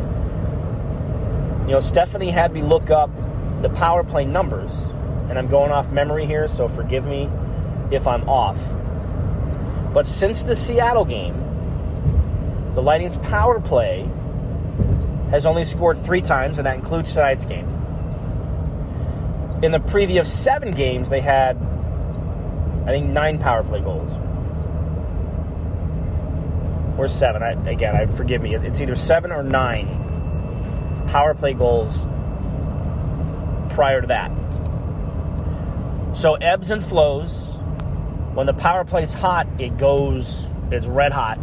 You 1.68 1.74
know, 1.74 1.80
Stephanie 1.80 2.32
had 2.32 2.52
me 2.52 2.64
look 2.64 2.90
up 2.90 3.12
the 3.62 3.70
power 3.70 4.04
play 4.04 4.26
numbers, 4.26 4.88
and 5.30 5.38
I'm 5.38 5.48
going 5.48 5.72
off 5.72 5.92
memory 5.92 6.26
here, 6.26 6.48
so 6.48 6.68
forgive 6.68 7.06
me 7.06 7.30
if 7.92 8.08
I'm 8.08 8.28
off. 8.28 8.74
But 9.94 10.08
since 10.08 10.42
the 10.42 10.56
Seattle 10.56 11.06
game, 11.06 11.36
the 12.74 12.82
Lightning's 12.82 13.20
power 13.20 13.60
play 13.60 14.10
has 15.30 15.46
only 15.46 15.66
scored 15.66 16.00
three 16.00 16.22
times, 16.22 16.58
and 16.58 16.66
that 16.66 16.78
includes 16.78 17.14
tonight's 17.14 17.46
game. 17.46 17.70
In 19.62 19.72
the 19.72 19.80
previous 19.80 20.34
seven 20.34 20.72
games, 20.72 21.12
they 21.12 21.22
had, 21.22 21.58
I 22.88 22.90
think, 22.90 23.12
nine 23.12 23.38
power 23.38 23.64
play 23.64 23.82
goals 23.82 24.12
or 26.98 27.08
seven. 27.08 27.44
I, 27.44 27.52
again, 27.70 27.96
I 27.96 28.06
forgive 28.06 28.42
me. 28.42 28.56
It's 28.56 28.82
either 28.82 28.96
seven 28.96 29.32
or 29.32 29.44
nine 29.44 29.88
power 31.08 31.34
play 31.34 31.54
goals 31.54 32.06
prior 33.70 34.02
to 34.02 34.08
that. 34.08 34.32
So 36.16 36.36
ebbs 36.36 36.72
and 36.72 36.86
flows. 36.86 37.58
When 38.34 38.48
the 38.48 38.54
power 38.54 38.84
play's 38.84 39.14
hot, 39.14 39.48
it 39.60 39.78
goes. 39.78 40.48
It's 40.72 40.88
red 40.88 41.12
hot, 41.12 41.38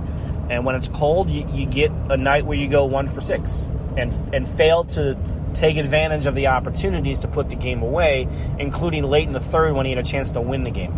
and 0.49 0.65
when 0.65 0.75
it's 0.75 0.89
cold, 0.89 1.31
you, 1.31 1.49
you 1.53 1.67
get 1.67 1.93
a 2.09 2.17
night 2.17 2.45
where 2.47 2.59
you 2.59 2.67
go 2.67 2.85
one 2.85 3.07
for 3.07 3.21
six 3.21 3.69
and 3.97 4.13
and 4.35 4.49
fail 4.49 4.83
to 4.85 5.17
take 5.55 5.77
advantage 5.77 6.27
of 6.27 6.35
the 6.35 6.49
opportunities 6.49 7.21
to 7.21 7.29
put 7.29 7.49
the 7.49 7.55
game 7.55 7.83
away, 7.83 8.27
including 8.59 9.05
late 9.05 9.27
in 9.27 9.33
the 9.33 9.41
third 9.41 9.75
when 9.75 9.87
he 9.87 9.93
had 9.93 10.05
a 10.05 10.07
chance 10.07 10.33
to 10.33 10.41
win 10.41 10.65
the 10.65 10.71
game. 10.71 10.95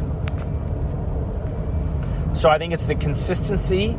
So 2.35 2.49
I 2.49 2.59
think 2.59 2.73
it's 2.73 2.87
the 2.87 2.94
consistency 2.94 3.97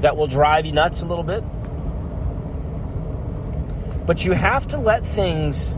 that 0.00 0.16
will 0.16 0.26
drive 0.26 0.66
you 0.66 0.72
nuts 0.72 1.02
a 1.02 1.06
little 1.06 1.24
bit. 1.24 1.44
But 4.06 4.24
you 4.24 4.32
have 4.32 4.66
to 4.68 4.78
let 4.78 5.06
things. 5.06 5.76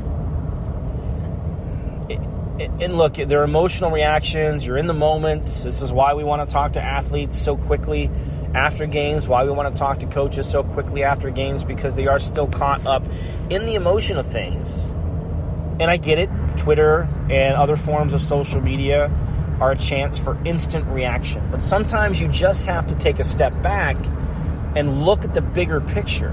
And 2.80 2.96
look, 2.96 3.14
they're 3.14 3.42
emotional 3.44 3.90
reactions. 3.90 4.66
You're 4.66 4.78
in 4.78 4.86
the 4.86 4.94
moment. 4.94 5.46
This 5.46 5.82
is 5.82 5.92
why 5.92 6.14
we 6.14 6.22
want 6.24 6.48
to 6.48 6.52
talk 6.52 6.74
to 6.74 6.80
athletes 6.80 7.36
so 7.36 7.56
quickly 7.56 8.10
after 8.54 8.86
games, 8.86 9.26
why 9.26 9.44
we 9.44 9.50
want 9.50 9.74
to 9.74 9.78
talk 9.78 10.00
to 10.00 10.06
coaches 10.06 10.48
so 10.48 10.62
quickly 10.62 11.02
after 11.02 11.30
games, 11.30 11.64
because 11.64 11.96
they 11.96 12.06
are 12.06 12.18
still 12.18 12.46
caught 12.46 12.86
up 12.86 13.02
in 13.50 13.64
the 13.64 13.74
emotion 13.74 14.18
of 14.18 14.26
things. 14.26 14.90
And 15.80 15.90
I 15.90 15.96
get 15.96 16.18
it. 16.18 16.30
Twitter 16.56 17.08
and 17.30 17.56
other 17.56 17.76
forms 17.76 18.12
of 18.12 18.20
social 18.20 18.60
media 18.60 19.10
are 19.62 19.70
a 19.70 19.76
chance 19.76 20.18
for 20.18 20.36
instant 20.44 20.84
reaction. 20.88 21.48
But 21.52 21.62
sometimes 21.62 22.20
you 22.20 22.26
just 22.26 22.66
have 22.66 22.88
to 22.88 22.96
take 22.96 23.20
a 23.20 23.24
step 23.24 23.62
back 23.62 23.96
and 24.74 25.04
look 25.04 25.24
at 25.24 25.34
the 25.34 25.40
bigger 25.40 25.80
picture. 25.80 26.32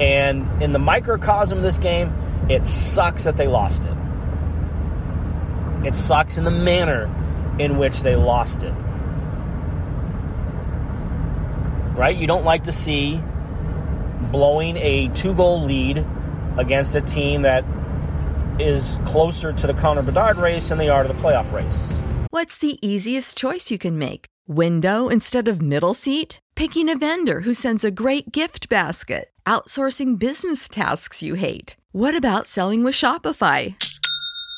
And 0.00 0.60
in 0.60 0.72
the 0.72 0.80
microcosm 0.80 1.58
of 1.58 1.62
this 1.62 1.78
game, 1.78 2.12
it 2.50 2.66
sucks 2.66 3.22
that 3.22 3.36
they 3.36 3.46
lost 3.46 3.84
it. 3.84 3.96
It 5.86 5.94
sucks 5.94 6.38
in 6.38 6.44
the 6.44 6.50
manner 6.50 7.04
in 7.60 7.78
which 7.78 8.00
they 8.00 8.16
lost 8.16 8.64
it. 8.64 8.74
Right? 11.94 12.16
You 12.16 12.26
don't 12.26 12.44
like 12.44 12.64
to 12.64 12.72
see 12.72 13.22
blowing 14.32 14.76
a 14.76 15.06
two 15.14 15.34
goal 15.34 15.62
lead 15.62 16.04
against 16.58 16.96
a 16.96 17.00
team 17.00 17.42
that 17.42 17.64
is 18.60 18.98
closer 19.04 19.52
to 19.52 19.66
the 19.66 19.74
Connor 19.74 20.02
Bedard 20.02 20.38
race 20.38 20.68
than 20.68 20.78
they 20.78 20.88
are 20.88 21.02
to 21.02 21.08
the 21.08 21.14
playoff 21.14 21.52
race. 21.52 21.98
What's 22.30 22.58
the 22.58 22.78
easiest 22.86 23.36
choice 23.36 23.70
you 23.70 23.78
can 23.78 23.98
make? 23.98 24.26
Window 24.46 25.08
instead 25.08 25.48
of 25.48 25.62
middle 25.62 25.94
seat? 25.94 26.38
Picking 26.54 26.88
a 26.88 26.98
vendor 26.98 27.40
who 27.40 27.54
sends 27.54 27.84
a 27.84 27.90
great 27.90 28.32
gift 28.32 28.68
basket? 28.68 29.30
Outsourcing 29.46 30.18
business 30.18 30.68
tasks 30.68 31.22
you 31.22 31.34
hate? 31.34 31.76
What 31.92 32.14
about 32.14 32.46
selling 32.46 32.84
with 32.84 32.94
Shopify? 32.94 33.74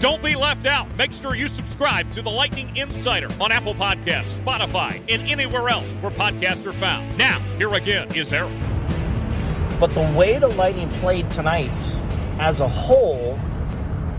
Don't 0.00 0.22
be 0.22 0.34
left 0.34 0.64
out. 0.64 0.96
Make 0.96 1.12
sure 1.12 1.34
you 1.34 1.46
subscribe 1.46 2.10
to 2.14 2.22
the 2.22 2.30
Lightning 2.30 2.74
Insider 2.74 3.28
on 3.38 3.52
Apple 3.52 3.74
Podcasts, 3.74 4.38
Spotify, 4.38 4.98
and 5.10 5.28
anywhere 5.28 5.68
else 5.68 5.90
where 6.00 6.10
podcasts 6.10 6.64
are 6.64 6.72
found. 6.72 7.18
Now, 7.18 7.38
here 7.58 7.74
again 7.74 8.08
is 8.16 8.32
Erik. 8.32 8.58
But 9.78 9.92
the 9.92 10.10
way 10.16 10.38
the 10.38 10.48
Lightning 10.48 10.88
played 10.88 11.30
tonight 11.30 11.78
as 12.38 12.60
a 12.60 12.68
whole 12.68 13.38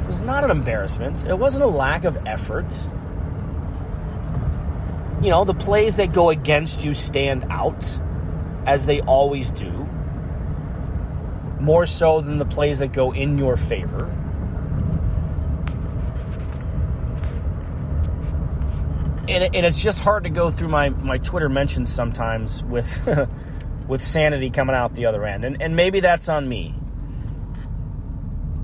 was 0.06 0.22
not 0.22 0.44
an 0.44 0.52
embarrassment. 0.52 1.26
It 1.26 1.40
wasn't 1.40 1.64
a 1.64 1.68
lack 1.68 2.04
of 2.04 2.16
effort. 2.28 2.72
You 5.24 5.32
know, 5.32 5.46
the 5.46 5.56
plays 5.56 5.96
that 5.96 6.14
go 6.14 6.30
against 6.30 6.86
you 6.86 6.94
stand 6.94 7.46
out, 7.50 8.00
as 8.68 8.86
they 8.86 9.02
always 9.02 9.50
do, 9.50 9.72
more 11.60 11.88
so 11.88 12.22
than 12.22 12.38
the 12.38 12.46
plays 12.46 12.78
that 12.80 12.94
go 12.94 13.14
in 13.14 13.40
your 13.40 13.58
favor. 13.58 14.16
And, 19.28 19.56
and 19.56 19.66
it's 19.66 19.82
just 19.82 20.00
hard 20.00 20.24
to 20.24 20.30
go 20.30 20.50
through 20.50 20.70
my, 20.70 20.90
my 20.90 21.18
Twitter 21.20 21.50
mentions 21.50 21.94
sometimes 21.94 22.64
with 22.64 23.08
with 23.88 24.02
sanity 24.02 24.50
coming 24.50 24.76
out 24.76 24.94
the 24.94 25.06
other 25.06 25.26
end. 25.26 25.44
And, 25.44 25.62
and 25.62 25.76
maybe 25.76 26.00
that's 26.00 26.30
on 26.30 26.48
me. 26.48 26.74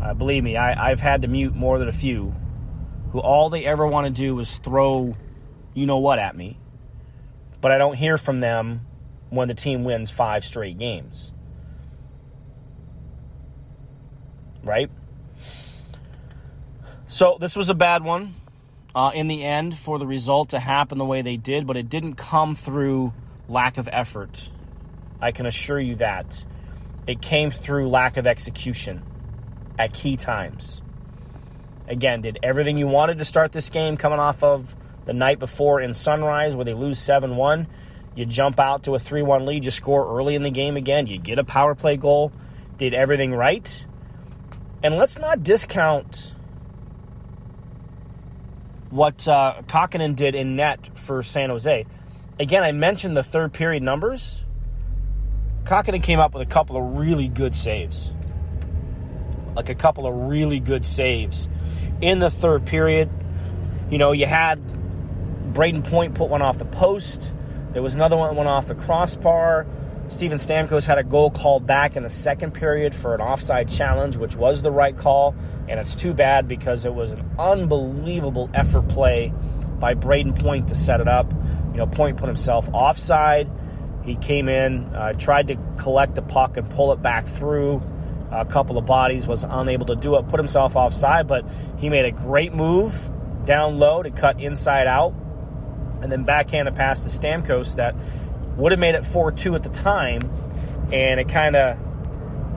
Uh, 0.02 0.14
believe 0.14 0.44
me, 0.44 0.56
I, 0.56 0.92
I've 0.92 1.02
had 1.02 1.24
to 1.24 1.28
mute 1.28 1.54
more 1.54 1.80
than 1.80 1.90
a 1.90 1.94
few 1.94 2.34
who 3.12 3.20
all 3.20 3.50
they 3.50 3.66
ever 3.66 3.86
want 3.86 4.06
to 4.06 4.12
do 4.12 4.40
is 4.40 4.58
throw 4.60 5.16
you 5.74 5.86
know 5.86 5.98
what 5.98 6.18
at 6.18 6.36
me. 6.36 6.58
But 7.62 7.72
I 7.72 7.78
don't 7.78 7.96
hear 7.96 8.18
from 8.18 8.40
them 8.40 8.86
when 9.30 9.48
the 9.48 9.54
team 9.54 9.84
wins 9.84 10.10
five 10.10 10.46
straight 10.46 10.78
games. 10.78 11.34
Right? 14.64 14.90
So 17.08 17.38
this 17.40 17.56
was 17.56 17.70
a 17.70 17.76
bad 17.76 18.04
one 18.04 18.36
uh, 18.98 19.12
in 19.12 19.28
the 19.28 19.44
end 19.44 19.78
for 19.78 20.00
the 20.00 20.08
result 20.08 20.50
to 20.50 20.60
happen 20.60 20.98
the 20.98 21.06
way 21.06 21.22
they 21.22 21.38
did, 21.38 21.68
but 21.68 21.78
it 21.78 21.88
didn't 21.88 22.16
come 22.16 22.56
through 22.56 23.14
lack 23.48 23.78
of 23.78 23.88
effort. 23.92 24.50
I 25.22 25.32
can 25.32 25.46
assure 25.46 25.80
you 25.80 25.98
that. 25.98 26.44
It 27.06 27.22
came 27.22 27.52
through 27.52 27.90
lack 27.90 28.18
of 28.18 28.26
execution 28.26 29.04
at 29.78 29.94
key 29.94 30.18
times. 30.18 30.82
Again, 31.88 32.22
did 32.22 32.40
everything 32.42 32.80
you 32.80 32.88
wanted 32.88 33.20
to 33.20 33.26
start 33.26 33.52
this 33.52 33.70
game 33.70 33.98
coming 33.98 34.18
off 34.18 34.42
of 34.42 34.76
the 35.06 35.14
night 35.14 35.38
before 35.38 35.80
in 35.80 35.94
Sunrise 35.94 36.56
where 36.56 36.66
they 36.66 36.74
lose 36.74 36.98
7 36.98 37.36
1. 37.36 37.68
You 38.16 38.26
jump 38.26 38.60
out 38.60 38.86
to 38.86 38.96
a 38.96 39.00
3 39.00 39.22
1 39.22 39.46
lead, 39.46 39.64
you 39.64 39.70
score 39.70 40.18
early 40.18 40.34
in 40.34 40.42
the 40.42 40.50
game 40.50 40.76
again, 40.76 41.06
you 41.06 41.20
get 41.20 41.38
a 41.38 41.44
power 41.44 41.76
play 41.76 41.98
goal, 41.98 42.32
did 42.80 42.96
everything 42.96 43.32
right. 43.32 43.86
And 44.82 44.98
let's 44.98 45.20
not 45.20 45.44
discount 45.44 46.34
what 48.98 49.28
uh, 49.28 49.62
Kahkonen 49.68 50.16
did 50.16 50.34
in 50.34 50.56
net 50.56 50.98
for 50.98 51.22
San 51.22 51.52
Jose. 51.52 51.86
Again, 52.40 52.64
I 52.64 52.72
mentioned 52.72 53.16
the 53.16 53.24
third 53.24 53.54
period 53.54 53.84
numbers. 53.84 54.44
Kahkonen 55.64 56.02
came 56.02 56.20
up 56.20 56.34
with 56.34 56.42
a 56.42 56.50
couple 56.50 56.76
of 56.76 56.98
really 56.98 57.28
good 57.28 57.54
saves. 57.54 58.12
Like 59.56 59.70
a 59.70 59.76
couple 59.76 60.08
of 60.08 60.14
really 60.30 60.60
good 60.60 60.86
saves 60.86 61.50
in 62.02 62.20
the 62.20 62.32
third 62.32 62.66
period. 62.66 63.10
You 63.92 64.00
know, 64.00 64.14
you 64.14 64.26
had 64.26 64.60
Brayden 65.54 65.84
Point 65.84 66.16
put 66.16 66.30
one 66.30 66.42
off 66.42 66.58
the 66.58 66.66
post. 66.66 67.36
There 67.74 67.84
was 67.84 67.96
another 67.96 68.18
one 68.18 68.30
that 68.30 68.36
went 68.36 68.50
off 68.50 68.68
the 68.68 68.76
crossbar. 68.76 69.68
Steven 70.08 70.38
Stamkos 70.38 70.86
had 70.86 70.98
a 70.98 71.04
goal 71.04 71.30
called 71.30 71.68
back 71.68 71.98
in 71.98 72.04
the 72.04 72.10
second 72.10 72.54
period 72.54 72.96
for 72.96 73.14
an 73.14 73.20
offside 73.20 73.68
challenge, 73.68 74.16
which 74.16 74.38
was 74.38 74.62
the 74.62 74.72
right 74.72 74.96
call. 74.96 75.36
And 75.68 75.80
it's 75.80 75.96
too 75.96 76.14
bad 76.14 76.48
because 76.48 76.86
it 76.86 76.94
was 76.94 77.12
an 77.12 77.30
unbelievable 77.38 78.50
effort 78.54 78.88
play 78.88 79.34
by 79.80 79.96
Brayden 79.96 80.40
Point 80.40 80.70
to 80.70 80.76
set 80.76 81.02
it 81.02 81.10
up. 81.10 81.32
You 81.72 81.78
know, 81.78 81.88
Point 81.88 82.18
put 82.18 82.28
himself 82.28 82.70
offside. 82.72 83.50
He 84.06 84.16
came 84.16 84.48
in, 84.48 84.86
uh, 84.96 85.12
tried 85.14 85.48
to 85.48 85.58
collect 85.78 86.16
the 86.16 86.22
puck 86.22 86.56
and 86.56 86.70
pull 86.70 86.94
it 86.94 87.02
back 87.02 87.26
through. 87.28 87.82
A 88.32 88.46
couple 88.46 88.78
of 88.78 88.86
bodies 88.86 89.28
was 89.28 89.44
unable 89.44 89.86
to 89.88 89.96
do 89.96 90.16
it, 90.18 90.28
put 90.30 90.40
himself 90.40 90.78
offside, 90.78 91.28
but 91.28 91.46
he 91.78 91.90
made 91.90 92.06
a 92.06 92.12
great 92.12 92.54
move 92.54 93.12
down 93.46 93.78
low 93.78 94.04
to 94.04 94.12
cut 94.12 94.40
inside 94.40 94.88
out, 94.88 95.14
and 96.02 96.12
then 96.12 96.24
backhand 96.24 96.68
a 96.68 96.72
pass 96.72 97.02
to 97.02 97.10
Stamkos 97.10 97.76
that 97.76 97.96
would 98.58 98.72
have 98.72 98.80
made 98.80 98.96
it 98.96 99.06
4 99.06 99.32
2 99.32 99.56
at 99.56 99.64
the 99.64 99.70
time. 99.70 100.22
And 100.92 101.20
it 101.20 101.30
kind 101.30 101.56
of, 101.56 101.78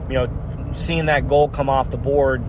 you 0.09 0.15
know, 0.15 0.71
seeing 0.73 1.05
that 1.05 1.27
goal 1.27 1.47
come 1.47 1.69
off 1.69 1.89
the 1.89 1.97
board 1.97 2.43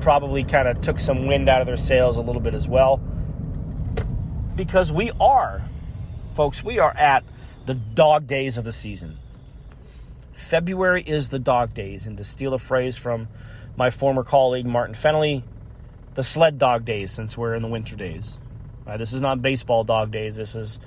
probably 0.00 0.44
kind 0.44 0.66
of 0.66 0.80
took 0.80 0.98
some 0.98 1.26
wind 1.26 1.48
out 1.48 1.60
of 1.60 1.66
their 1.66 1.76
sails 1.76 2.16
a 2.16 2.20
little 2.20 2.40
bit 2.40 2.54
as 2.54 2.66
well. 2.66 3.00
Because 4.56 4.92
we 4.92 5.10
are, 5.20 5.62
folks, 6.34 6.64
we 6.64 6.78
are 6.78 6.94
at 6.96 7.24
the 7.66 7.74
dog 7.74 8.26
days 8.26 8.58
of 8.58 8.64
the 8.64 8.72
season. 8.72 9.18
February 10.32 11.02
is 11.02 11.28
the 11.28 11.38
dog 11.38 11.74
days, 11.74 12.06
and 12.06 12.16
to 12.16 12.24
steal 12.24 12.54
a 12.54 12.58
phrase 12.58 12.96
from 12.96 13.28
my 13.76 13.90
former 13.90 14.24
colleague 14.24 14.66
Martin 14.66 14.94
Fennelly, 14.94 15.42
the 16.14 16.22
sled 16.22 16.58
dog 16.58 16.84
days 16.84 17.10
since 17.10 17.36
we're 17.36 17.54
in 17.54 17.62
the 17.62 17.68
winter 17.68 17.94
days. 17.94 18.40
Right, 18.86 18.96
this 18.96 19.12
is 19.12 19.20
not 19.20 19.42
baseball 19.42 19.84
dog 19.84 20.10
days, 20.10 20.36
this 20.36 20.54
is 20.54 20.80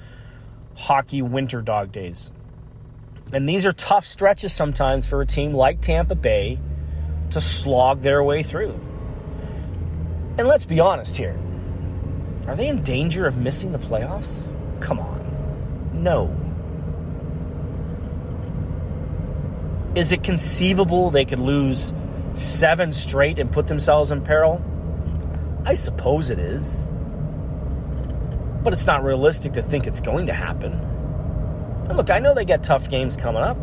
hockey 0.75 1.21
winter 1.21 1.61
dog 1.61 1.91
days. 1.91 2.31
And 3.31 3.47
these 3.47 3.65
are 3.65 3.71
tough 3.71 4.05
stretches 4.05 4.53
sometimes 4.53 5.05
for 5.05 5.21
a 5.21 5.25
team 5.25 5.53
like 5.53 5.81
Tampa 5.81 6.15
Bay 6.15 6.59
to 7.31 7.41
slog 7.41 8.01
their 8.01 8.23
way 8.23 8.43
through. 8.43 8.79
And 10.37 10.47
let's 10.47 10.65
be 10.65 10.79
honest 10.79 11.15
here. 11.15 11.39
Are 12.47 12.55
they 12.55 12.67
in 12.67 12.83
danger 12.83 13.25
of 13.25 13.37
missing 13.37 13.71
the 13.71 13.79
playoffs? 13.79 14.47
Come 14.79 14.99
on. 14.99 15.21
No. 15.93 16.35
Is 19.95 20.11
it 20.11 20.23
conceivable 20.23 21.11
they 21.11 21.25
could 21.25 21.41
lose 21.41 21.93
seven 22.33 22.91
straight 22.91 23.39
and 23.39 23.51
put 23.51 23.67
themselves 23.67 24.11
in 24.11 24.21
peril? 24.21 24.63
I 25.65 25.75
suppose 25.75 26.29
it 26.29 26.39
is. 26.39 26.87
But 28.63 28.73
it's 28.73 28.85
not 28.85 29.03
realistic 29.03 29.53
to 29.53 29.61
think 29.61 29.87
it's 29.87 30.01
going 30.01 30.27
to 30.27 30.33
happen. 30.33 30.73
And 31.89 31.97
look, 31.97 32.09
I 32.09 32.19
know 32.19 32.33
they 32.33 32.45
get 32.45 32.63
tough 32.63 32.89
games 32.89 33.17
coming 33.17 33.43
up. 33.43 33.57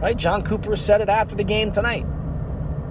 Right? 0.00 0.16
Jon 0.16 0.42
Cooper 0.42 0.76
said 0.76 1.00
it 1.00 1.08
after 1.08 1.34
the 1.34 1.44
game 1.44 1.72
tonight. 1.72 2.04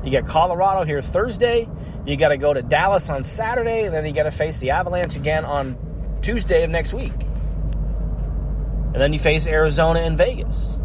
You 0.03 0.09
get 0.09 0.25
Colorado 0.25 0.83
here 0.83 1.01
Thursday. 1.01 1.69
You 2.05 2.17
got 2.17 2.29
to 2.29 2.37
go 2.37 2.53
to 2.53 2.61
Dallas 2.61 3.09
on 3.09 3.23
Saturday, 3.23 3.83
and 3.85 3.93
then 3.93 4.05
you 4.05 4.13
got 4.13 4.23
to 4.23 4.31
face 4.31 4.59
the 4.59 4.71
Avalanche 4.71 5.15
again 5.15 5.45
on 5.45 5.77
Tuesday 6.21 6.63
of 6.63 6.69
next 6.71 6.93
week. 6.93 7.13
And 8.93 8.95
then 8.95 9.13
you 9.13 9.19
face 9.19 9.45
Arizona 9.45 9.99
and 9.99 10.17
Vegas. 10.17 10.79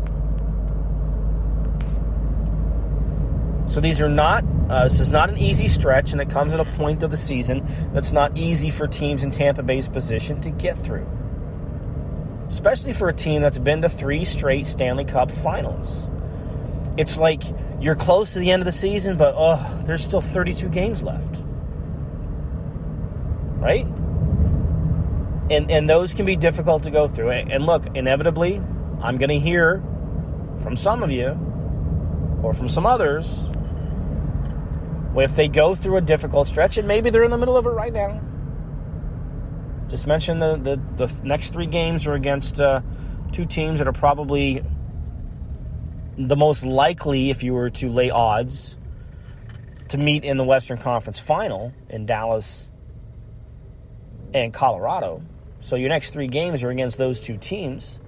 So 3.68 3.80
these 3.80 4.00
are 4.00 4.08
not, 4.08 4.44
uh, 4.68 4.84
this 4.84 4.98
is 4.98 5.12
not 5.12 5.28
an 5.28 5.38
easy 5.38 5.68
stretch, 5.68 6.12
and 6.12 6.20
it 6.20 6.28
comes 6.28 6.52
at 6.52 6.58
a 6.58 6.64
point 6.64 7.02
of 7.04 7.10
the 7.10 7.16
season 7.16 7.64
that's 7.92 8.10
not 8.10 8.36
easy 8.36 8.70
for 8.70 8.86
teams 8.86 9.22
in 9.22 9.30
Tampa 9.30 9.62
Bay's 9.62 9.88
position 9.88 10.40
to 10.40 10.50
get 10.50 10.76
through. 10.76 11.06
Especially 12.48 12.92
for 12.92 13.08
a 13.08 13.12
team 13.12 13.42
that's 13.42 13.58
been 13.58 13.82
to 13.82 13.88
three 13.88 14.24
straight 14.24 14.66
Stanley 14.66 15.04
Cup 15.04 15.30
finals. 15.30 16.10
It's 16.96 17.18
like 17.18 17.42
you're 17.80 17.94
close 17.94 18.32
to 18.32 18.40
the 18.40 18.50
end 18.50 18.62
of 18.62 18.66
the 18.66 18.72
season, 18.72 19.16
but 19.16 19.34
oh, 19.36 19.82
there's 19.84 20.02
still 20.02 20.20
32 20.20 20.68
games 20.68 21.02
left. 21.02 21.36
Right? 23.58 23.86
And 25.48 25.70
and 25.70 25.88
those 25.88 26.12
can 26.12 26.26
be 26.26 26.34
difficult 26.34 26.82
to 26.84 26.90
go 26.90 27.06
through. 27.06 27.30
And 27.30 27.64
look, 27.64 27.86
inevitably, 27.94 28.60
I'm 29.00 29.16
going 29.16 29.28
to 29.30 29.38
hear 29.38 29.82
from 30.60 30.74
some 30.74 31.04
of 31.04 31.12
you 31.12 31.38
or 32.42 32.52
from 32.52 32.68
some 32.68 32.84
others 32.84 33.48
if 35.24 35.36
they 35.36 35.48
go 35.48 35.74
through 35.74 35.96
a 35.96 36.00
difficult 36.00 36.48
stretch, 36.48 36.78
and 36.78 36.86
maybe 36.86 37.10
they're 37.10 37.24
in 37.24 37.30
the 37.30 37.38
middle 37.38 37.56
of 37.56 37.66
it 37.66 37.70
right 37.70 37.92
now. 37.92 38.20
Just 39.88 40.06
mention 40.06 40.38
the, 40.38 40.56
the, 40.56 41.06
the 41.06 41.20
next 41.22 41.52
three 41.52 41.66
games 41.66 42.06
are 42.06 42.14
against 42.14 42.60
uh, 42.60 42.80
two 43.32 43.46
teams 43.46 43.78
that 43.78 43.86
are 43.86 43.92
probably 43.92 44.62
the 46.18 46.36
most 46.36 46.64
likely, 46.64 47.30
if 47.30 47.42
you 47.42 47.54
were 47.54 47.70
to 47.70 47.88
lay 47.90 48.10
odds, 48.10 48.76
to 49.88 49.98
meet 49.98 50.24
in 50.24 50.36
the 50.36 50.44
Western 50.44 50.78
Conference 50.78 51.18
final 51.18 51.72
in 51.88 52.06
Dallas 52.06 52.70
and 54.34 54.52
Colorado. 54.52 55.22
So 55.60 55.76
your 55.76 55.88
next 55.88 56.10
three 56.10 56.26
games 56.26 56.62
are 56.62 56.70
against 56.70 56.98
those 56.98 57.20
two 57.20 57.36
teams. 57.36 58.00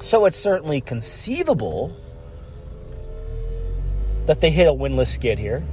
So 0.00 0.26
it's 0.26 0.38
certainly 0.38 0.80
conceivable 0.80 1.94
that 4.28 4.42
they 4.42 4.50
hit 4.50 4.68
a 4.68 4.72
winless 4.72 5.06
skid 5.06 5.38
here. 5.38 5.64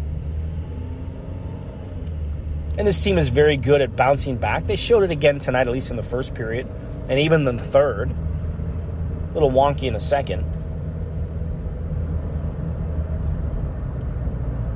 And 2.77 2.87
this 2.87 3.03
team 3.03 3.17
is 3.17 3.27
very 3.27 3.57
good 3.57 3.81
at 3.81 3.97
bouncing 3.97 4.37
back. 4.37 4.63
They 4.63 4.77
showed 4.77 5.03
it 5.03 5.11
again 5.11 5.39
tonight, 5.39 5.67
at 5.67 5.73
least 5.73 5.91
in 5.91 5.97
the 5.97 6.03
first 6.03 6.33
period, 6.33 6.65
and 7.09 7.19
even 7.19 7.45
in 7.45 7.57
the 7.57 7.63
third. 7.63 8.11
A 8.11 9.33
little 9.33 9.51
wonky 9.51 9.83
in 9.83 9.93
the 9.93 9.99
second. 9.99 10.45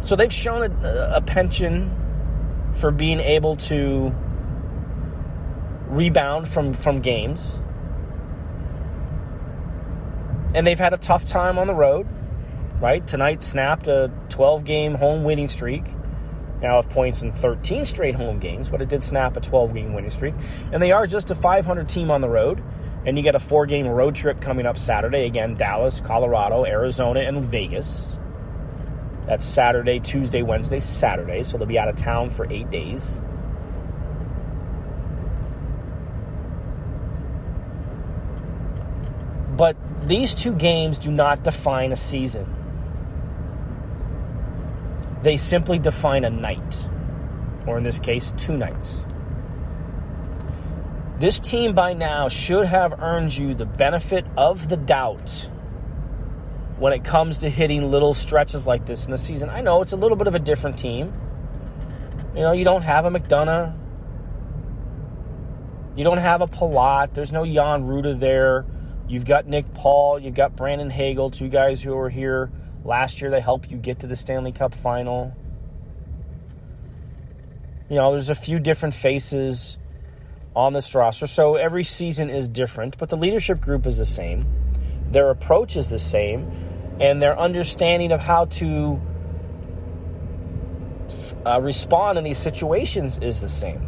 So 0.02 0.18
they've 0.18 0.34
shown 0.34 0.84
a, 0.84 1.12
a 1.16 1.22
penchant 1.22 1.90
for 2.74 2.92
being 2.92 3.22
able 3.22 3.56
to 3.56 4.14
rebound 5.88 6.50
from, 6.50 6.74
from 6.74 7.00
games. 7.00 7.62
And 10.54 10.68
they've 10.68 10.78
had 10.78 10.94
a 10.94 10.98
tough 10.98 11.24
time 11.24 11.58
on 11.58 11.68
the 11.68 11.76
road, 11.76 12.08
right? 12.80 13.06
Tonight 13.06 13.44
snapped 13.44 13.88
a 13.88 14.12
12 14.30 14.64
game 14.64 14.96
home 14.96 15.24
winning 15.24 15.48
streak. 15.48 15.84
Now 16.62 16.82
have 16.82 16.90
points 16.90 17.22
in 17.22 17.32
13 17.32 17.86
straight 17.86 18.16
home 18.16 18.40
games, 18.40 18.70
but 18.70 18.82
it 18.82 18.90
did 18.90 19.04
snap 19.04 19.38
a 19.38 19.40
12 19.40 19.74
game 19.74 19.94
winning 19.94 20.12
streak. 20.12 20.36
And 20.72 20.82
they 20.82 20.92
are 20.92 21.08
just 21.08 21.32
a 21.32 21.36
500 21.36 21.88
team 21.88 22.12
on 22.12 22.22
the 22.22 22.30
road. 22.30 22.62
And 23.06 23.18
you 23.18 23.24
get 23.24 23.34
a 23.34 23.40
four 23.40 23.66
game 23.66 23.88
road 23.88 24.16
trip 24.16 24.42
coming 24.42 24.66
up 24.66 24.78
Saturday. 24.78 25.26
Again, 25.26 25.56
Dallas, 25.56 26.02
Colorado, 26.02 26.66
Arizona, 26.66 27.22
and 27.22 27.46
Vegas. 27.46 28.20
That's 29.26 29.46
Saturday, 29.46 30.00
Tuesday, 30.00 30.42
Wednesday, 30.42 30.80
Saturday. 30.80 31.44
So 31.44 31.58
they'll 31.58 31.68
be 31.68 31.80
out 31.80 31.88
of 31.88 31.96
town 31.96 32.30
for 32.30 32.52
eight 32.52 32.70
days. 32.70 33.22
But 39.56 39.78
these 40.08 40.34
two 40.34 40.54
games 40.54 41.00
do 41.00 41.12
not 41.12 41.44
define 41.44 41.92
a 41.92 41.96
season. 41.96 42.59
They 45.22 45.38
simply 45.38 45.80
define 45.80 46.24
a 46.24 46.30
night, 46.30 46.88
or 47.68 47.78
in 47.78 47.84
this 47.84 48.00
case, 48.00 48.34
two 48.38 48.58
nights. 48.58 49.06
This 51.20 51.42
team 51.42 51.74
by 51.74 51.94
now 51.94 52.30
should 52.30 52.66
have 52.66 53.02
earned 53.02 53.36
you 53.36 53.54
the 53.54 53.66
benefit 53.66 54.26
of 54.38 54.70
the 54.70 54.78
doubt 54.78 55.50
when 56.78 56.94
it 56.94 57.04
comes 57.04 57.40
to 57.40 57.50
hitting 57.50 57.92
little 57.92 58.14
stretches 58.14 58.66
like 58.66 58.86
this 58.86 59.04
in 59.04 59.12
the 59.12 59.18
season. 59.18 59.50
I 59.50 59.60
know 59.60 59.82
it's 59.82 59.92
a 59.92 59.98
little 59.98 60.16
bit 60.16 60.28
of 60.28 60.36
a 60.36 60.40
different 60.40 60.78
team. 60.78 61.14
You 62.34 62.42
know, 62.42 62.54
you 62.54 62.64
don't 62.64 62.84
have 62.84 63.04
a 63.04 63.10
McDonagh. 63.10 63.76
You 65.98 66.06
don't 66.06 66.20
have 66.20 66.40
a 66.40 66.48
Palat. 66.48 67.14
There's 67.14 67.34
no 67.34 67.46
Jan 67.46 67.86
Rutta 67.86 68.18
there. 68.18 68.66
You've 69.10 69.26
got 69.26 69.46
Nick 69.46 69.74
Paul. 69.74 70.20
You've 70.20 70.36
got 70.36 70.56
Brandon 70.56 70.90
Hagel, 70.90 71.32
two 71.32 71.50
guys 71.50 71.82
who 71.82 71.98
are 71.98 72.10
here 72.10 72.50
last 72.84 73.22
year. 73.22 73.30
They 73.32 73.42
helped 73.42 73.70
you 73.70 73.78
get 73.78 74.00
to 74.00 74.08
the 74.08 74.16
Stanley 74.16 74.52
Cup 74.52 74.74
final. 74.74 75.34
You 77.90 77.96
know, 77.96 78.12
there's 78.12 78.30
a 78.30 78.36
few 78.36 78.60
different 78.60 78.94
faces 78.96 79.78
on 80.56 80.74
this 80.74 80.94
roster. 80.94 81.28
So 81.28 81.56
every 81.56 81.84
season 81.84 82.30
is 82.30 82.48
different, 82.48 82.98
but 82.98 83.10
the 83.10 83.18
leadership 83.18 83.62
group 83.62 83.86
is 83.86 83.98
the 83.98 84.06
same. 84.06 84.46
Their 85.12 85.30
approach 85.30 85.76
is 85.76 85.90
the 85.90 86.00
same 86.00 86.52
and 87.00 87.22
their 87.22 87.38
understanding 87.40 88.12
of 88.12 88.20
how 88.20 88.46
to 88.46 89.00
uh, 91.46 91.60
respond 91.62 92.18
in 92.18 92.24
these 92.24 92.38
situations 92.38 93.18
is 93.22 93.40
the 93.40 93.50
same. 93.50 93.86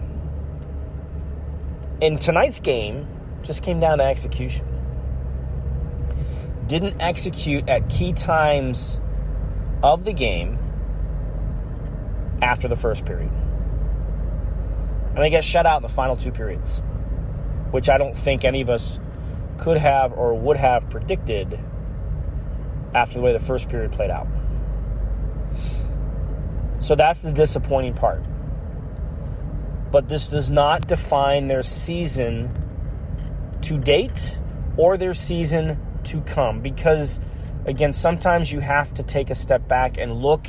In 1.99 2.17
tonight's 2.17 2.59
game, 2.59 3.07
just 3.43 3.63
came 3.63 3.79
down 3.79 3.97
to 3.97 4.03
execution. 4.05 4.65
Didn't 6.71 7.01
execute 7.01 7.67
at 7.67 7.89
key 7.89 8.13
times 8.13 8.97
of 9.83 10.05
the 10.05 10.13
game 10.13 10.57
after 12.41 12.69
the 12.69 12.77
first 12.77 13.03
period. 13.03 13.29
And 15.09 15.17
they 15.17 15.29
get 15.29 15.43
shut 15.43 15.65
out 15.65 15.79
in 15.79 15.81
the 15.81 15.93
final 15.93 16.15
two 16.15 16.31
periods, 16.31 16.81
which 17.71 17.89
I 17.89 17.97
don't 17.97 18.15
think 18.15 18.45
any 18.45 18.61
of 18.61 18.69
us 18.69 19.01
could 19.57 19.75
have 19.75 20.13
or 20.13 20.33
would 20.33 20.55
have 20.55 20.89
predicted 20.89 21.59
after 22.95 23.15
the 23.15 23.19
way 23.21 23.33
the 23.33 23.39
first 23.39 23.67
period 23.67 23.91
played 23.91 24.09
out. 24.09 24.29
So 26.79 26.95
that's 26.95 27.19
the 27.19 27.33
disappointing 27.33 27.95
part. 27.95 28.23
But 29.91 30.07
this 30.07 30.29
does 30.29 30.49
not 30.49 30.87
define 30.87 31.47
their 31.47 31.63
season 31.63 32.49
to 33.63 33.77
date 33.77 34.39
or 34.77 34.95
their 34.95 35.13
season 35.13 35.77
to 36.05 36.21
come 36.21 36.61
because, 36.61 37.19
again, 37.65 37.93
sometimes 37.93 38.51
you 38.51 38.59
have 38.59 38.93
to 38.95 39.03
take 39.03 39.29
a 39.29 39.35
step 39.35 39.67
back 39.67 39.97
and 39.97 40.21
look 40.21 40.47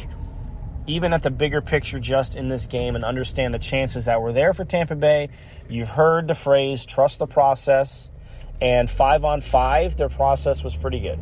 even 0.86 1.12
at 1.12 1.22
the 1.22 1.30
bigger 1.30 1.60
picture 1.60 1.98
just 1.98 2.36
in 2.36 2.48
this 2.48 2.66
game 2.66 2.96
and 2.96 3.04
understand 3.04 3.54
the 3.54 3.58
chances 3.58 4.06
that 4.06 4.20
were 4.20 4.32
there 4.32 4.52
for 4.52 4.64
Tampa 4.64 4.96
Bay. 4.96 5.28
You've 5.68 5.88
heard 5.88 6.26
the 6.26 6.34
phrase 6.34 6.84
trust 6.84 7.18
the 7.18 7.26
process, 7.26 8.10
and 8.60 8.90
five 8.90 9.24
on 9.24 9.40
five, 9.40 9.96
their 9.96 10.08
process 10.08 10.64
was 10.64 10.74
pretty 10.74 11.00
good. 11.00 11.18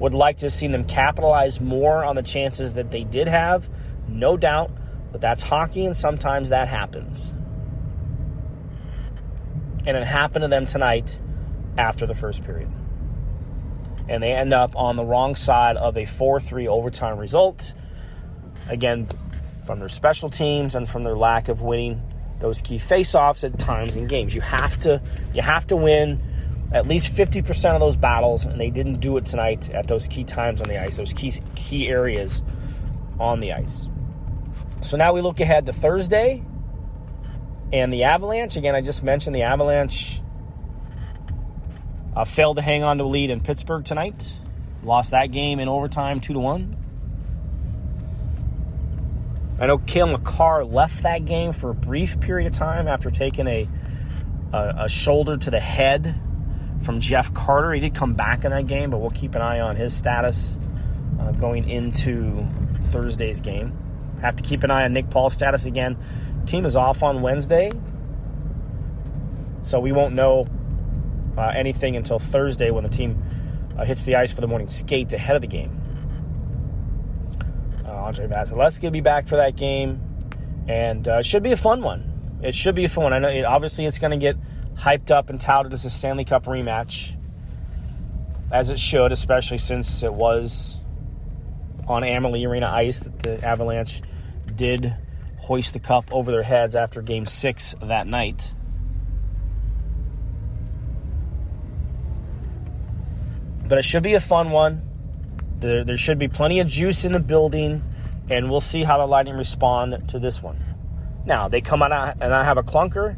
Would 0.00 0.14
like 0.14 0.38
to 0.38 0.46
have 0.46 0.52
seen 0.52 0.72
them 0.72 0.84
capitalize 0.84 1.60
more 1.60 2.04
on 2.04 2.16
the 2.16 2.22
chances 2.22 2.74
that 2.74 2.90
they 2.90 3.04
did 3.04 3.28
have, 3.28 3.70
no 4.08 4.36
doubt, 4.36 4.72
but 5.12 5.20
that's 5.20 5.42
hockey 5.42 5.84
and 5.84 5.96
sometimes 5.96 6.48
that 6.48 6.68
happens. 6.68 7.36
And 9.86 9.96
it 9.96 10.04
happened 10.04 10.42
to 10.42 10.48
them 10.48 10.66
tonight 10.66 11.18
after 11.80 12.06
the 12.06 12.14
first 12.14 12.44
period. 12.44 12.68
And 14.08 14.22
they 14.22 14.32
end 14.32 14.52
up 14.52 14.76
on 14.76 14.96
the 14.96 15.04
wrong 15.04 15.34
side 15.34 15.76
of 15.76 15.96
a 15.96 16.04
4 16.04 16.40
3 16.40 16.68
overtime 16.68 17.18
result. 17.18 17.74
Again, 18.68 19.08
from 19.66 19.78
their 19.78 19.88
special 19.88 20.30
teams 20.30 20.74
and 20.74 20.88
from 20.88 21.02
their 21.02 21.16
lack 21.16 21.48
of 21.48 21.62
winning 21.62 22.02
those 22.40 22.60
key 22.60 22.78
face-offs 22.78 23.44
at 23.44 23.58
times 23.58 23.96
in 23.96 24.06
games. 24.06 24.34
You 24.34 24.40
have 24.40 24.78
to 24.80 25.00
you 25.34 25.42
have 25.42 25.66
to 25.68 25.76
win 25.76 26.20
at 26.72 26.86
least 26.86 27.12
50% 27.12 27.74
of 27.74 27.80
those 27.80 27.96
battles, 27.96 28.46
and 28.46 28.60
they 28.60 28.70
didn't 28.70 29.00
do 29.00 29.16
it 29.16 29.26
tonight 29.26 29.70
at 29.70 29.88
those 29.88 30.06
key 30.06 30.24
times 30.24 30.60
on 30.60 30.68
the 30.68 30.80
ice, 30.80 30.96
those 30.96 31.12
key, 31.12 31.32
key 31.56 31.88
areas 31.88 32.44
on 33.18 33.40
the 33.40 33.52
ice. 33.52 33.88
So 34.80 34.96
now 34.96 35.12
we 35.12 35.20
look 35.20 35.40
ahead 35.40 35.66
to 35.66 35.72
Thursday 35.72 36.42
and 37.72 37.92
the 37.92 38.04
Avalanche. 38.04 38.56
Again, 38.56 38.74
I 38.74 38.82
just 38.82 39.02
mentioned 39.02 39.34
the 39.34 39.42
Avalanche 39.42 40.20
uh, 42.20 42.24
failed 42.24 42.56
to 42.56 42.62
hang 42.62 42.82
on 42.82 42.98
to 42.98 43.04
a 43.04 43.06
lead 43.06 43.30
in 43.30 43.40
Pittsburgh 43.40 43.82
tonight. 43.82 44.38
Lost 44.82 45.12
that 45.12 45.30
game 45.30 45.58
in 45.58 45.68
overtime, 45.68 46.20
2 46.20 46.34
to 46.34 46.38
1. 46.38 46.76
I 49.58 49.66
know 49.66 49.78
Cale 49.78 50.06
Makar 50.06 50.64
left 50.64 51.02
that 51.02 51.24
game 51.24 51.52
for 51.52 51.70
a 51.70 51.74
brief 51.74 52.20
period 52.20 52.46
of 52.46 52.52
time 52.52 52.88
after 52.88 53.10
taking 53.10 53.46
a 53.46 53.68
a, 54.52 54.74
a 54.80 54.88
shoulder 54.88 55.36
to 55.36 55.50
the 55.50 55.60
head 55.60 56.20
from 56.82 57.00
Jeff 57.00 57.32
Carter. 57.32 57.72
He 57.72 57.80
did 57.80 57.94
come 57.94 58.14
back 58.14 58.44
in 58.44 58.50
that 58.50 58.66
game, 58.66 58.90
but 58.90 58.98
we'll 58.98 59.10
keep 59.10 59.34
an 59.34 59.42
eye 59.42 59.60
on 59.60 59.76
his 59.76 59.96
status 59.96 60.58
uh, 61.20 61.32
going 61.32 61.68
into 61.68 62.46
Thursday's 62.84 63.40
game. 63.40 63.78
Have 64.20 64.36
to 64.36 64.42
keep 64.42 64.62
an 64.64 64.70
eye 64.70 64.84
on 64.84 64.92
Nick 64.92 65.08
Paul's 65.08 65.34
status 65.34 65.66
again. 65.66 65.96
Team 66.46 66.66
is 66.66 66.76
off 66.76 67.02
on 67.02 67.22
Wednesday, 67.22 67.70
so 69.62 69.78
we 69.78 69.92
won't 69.92 70.14
know 70.14 70.46
uh, 71.36 71.52
anything 71.54 71.96
until 71.96 72.18
Thursday 72.18 72.70
when 72.70 72.84
the 72.84 72.90
team 72.90 73.22
uh, 73.78 73.84
hits 73.84 74.02
the 74.04 74.16
ice 74.16 74.32
for 74.32 74.40
the 74.40 74.46
morning 74.46 74.68
skate 74.68 75.12
ahead 75.12 75.36
of 75.36 75.42
the 75.42 75.48
game. 75.48 75.80
Uh, 77.84 78.06
Andrei 78.06 78.26
Vasilevskiy 78.26 78.84
will 78.84 78.90
be 78.90 79.00
back 79.00 79.26
for 79.26 79.36
that 79.36 79.56
game, 79.56 80.00
and 80.68 81.06
uh, 81.08 81.18
it 81.18 81.26
should 81.26 81.42
be 81.42 81.52
a 81.52 81.56
fun 81.56 81.82
one. 81.82 82.38
It 82.42 82.54
should 82.54 82.74
be 82.74 82.84
a 82.84 82.88
fun 82.88 83.04
one. 83.04 83.12
I 83.12 83.18
know, 83.18 83.28
it, 83.28 83.44
obviously, 83.44 83.86
it's 83.86 83.98
going 83.98 84.12
to 84.12 84.16
get 84.16 84.36
hyped 84.74 85.10
up 85.10 85.30
and 85.30 85.40
touted 85.40 85.72
as 85.72 85.84
a 85.84 85.90
Stanley 85.90 86.24
Cup 86.24 86.46
rematch, 86.46 87.16
as 88.50 88.70
it 88.70 88.78
should, 88.78 89.12
especially 89.12 89.58
since 89.58 90.02
it 90.02 90.12
was 90.12 90.78
on 91.86 92.04
Amalie 92.04 92.44
Arena 92.44 92.68
ice 92.68 93.00
that 93.00 93.18
the 93.22 93.44
Avalanche 93.44 94.00
did 94.54 94.94
hoist 95.38 95.72
the 95.72 95.80
cup 95.80 96.12
over 96.12 96.30
their 96.30 96.42
heads 96.42 96.76
after 96.76 97.02
Game 97.02 97.26
Six 97.26 97.74
that 97.82 98.06
night. 98.06 98.54
But 103.70 103.78
it 103.78 103.84
should 103.84 104.02
be 104.02 104.14
a 104.14 104.20
fun 104.20 104.50
one. 104.50 104.82
There, 105.60 105.84
there 105.84 105.96
should 105.96 106.18
be 106.18 106.26
plenty 106.26 106.58
of 106.58 106.66
juice 106.66 107.04
in 107.04 107.12
the 107.12 107.20
building, 107.20 107.84
and 108.28 108.50
we'll 108.50 108.58
see 108.58 108.82
how 108.82 108.98
the 108.98 109.06
Lightning 109.06 109.36
respond 109.36 110.08
to 110.08 110.18
this 110.18 110.42
one. 110.42 110.58
Now, 111.24 111.46
they 111.46 111.60
come 111.60 111.80
out 111.80 112.16
and 112.20 112.34
I 112.34 112.42
have 112.42 112.58
a 112.58 112.64
clunker. 112.64 113.16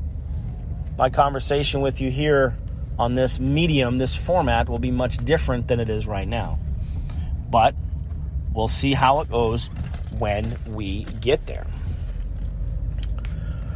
My 0.98 1.08
conversation 1.08 1.80
with 1.80 2.02
you 2.02 2.10
here 2.10 2.54
on 2.98 3.14
this 3.14 3.40
medium, 3.40 3.96
this 3.96 4.14
format, 4.14 4.68
will 4.68 4.78
be 4.78 4.90
much 4.90 5.16
different 5.24 5.68
than 5.68 5.80
it 5.80 5.88
is 5.88 6.06
right 6.06 6.28
now. 6.28 6.58
But 7.48 7.74
we'll 8.52 8.68
see 8.68 8.92
how 8.92 9.20
it 9.20 9.30
goes 9.30 9.68
when 10.18 10.54
we 10.66 11.04
get 11.22 11.46
there. 11.46 11.66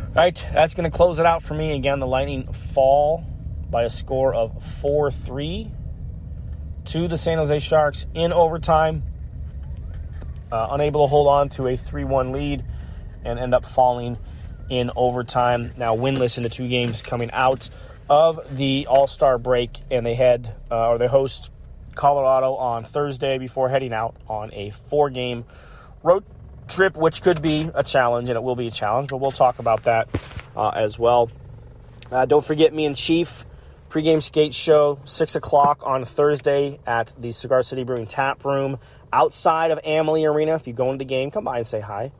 All 0.08 0.14
right, 0.14 0.46
that's 0.52 0.74
going 0.74 0.90
to 0.90 0.94
close 0.94 1.18
it 1.18 1.24
out 1.24 1.42
for 1.42 1.54
me. 1.54 1.72
Again, 1.72 2.00
the 2.00 2.06
Lightning 2.06 2.52
fall 2.52 3.24
by 3.70 3.84
a 3.84 3.90
score 3.90 4.34
of 4.34 4.62
4 4.62 5.10
3 5.10 5.72
to 6.86 7.08
the 7.08 7.16
San 7.16 7.38
Jose 7.38 7.58
Sharks 7.58 8.06
in 8.14 8.32
overtime. 8.32 9.02
Uh, 10.50 10.68
unable 10.70 11.04
to 11.04 11.08
hold 11.08 11.26
on 11.28 11.48
to 11.50 11.66
a 11.66 11.76
3 11.76 12.04
1 12.04 12.32
lead 12.32 12.64
and 13.24 13.38
end 13.38 13.54
up 13.54 13.64
falling 13.64 14.16
in 14.70 14.90
overtime. 14.96 15.72
Now, 15.76 15.96
winless 15.96 16.36
in 16.36 16.42
the 16.42 16.48
two 16.48 16.68
games 16.68 17.02
coming 17.02 17.30
out 17.32 17.68
of 18.08 18.56
the 18.56 18.86
All 18.88 19.06
Star 19.06 19.38
break, 19.38 19.70
and 19.90 20.06
they 20.06 20.14
head 20.14 20.54
uh, 20.70 20.90
or 20.90 20.98
they 20.98 21.08
host 21.08 21.50
Colorado 21.94 22.54
on 22.54 22.84
Thursday 22.84 23.38
before 23.38 23.68
heading 23.68 23.92
out 23.92 24.14
on 24.28 24.52
a 24.52 24.70
four 24.70 25.10
game 25.10 25.44
road 26.02 26.24
trip, 26.68 26.96
which 26.96 27.22
could 27.22 27.42
be 27.42 27.70
a 27.74 27.82
challenge, 27.82 28.28
and 28.28 28.36
it 28.36 28.42
will 28.42 28.56
be 28.56 28.68
a 28.68 28.70
challenge, 28.70 29.08
but 29.08 29.18
we'll 29.18 29.32
talk 29.32 29.58
about 29.58 29.84
that 29.84 30.08
uh, 30.56 30.70
as 30.70 30.98
well. 30.98 31.30
Uh, 32.10 32.24
don't 32.26 32.44
forget 32.44 32.72
me 32.72 32.86
and 32.86 32.96
Chief 32.96 33.44
pregame 33.88 34.22
skate 34.22 34.54
show, 34.54 34.98
6 35.04 35.36
o'clock 35.36 35.82
on 35.84 36.04
Thursday 36.04 36.80
at 36.86 37.14
the 37.18 37.32
Cigar 37.32 37.62
City 37.62 37.84
Brewing 37.84 38.06
Tap 38.06 38.44
Room 38.44 38.78
outside 39.12 39.70
of 39.70 39.80
Amalie 39.84 40.24
Arena. 40.24 40.54
If 40.54 40.66
you 40.66 40.72
go 40.72 40.90
into 40.90 40.98
the 40.98 41.08
game, 41.08 41.30
come 41.30 41.44
by 41.44 41.58
and 41.58 41.66
say 41.66 41.80
hi. 41.80 42.12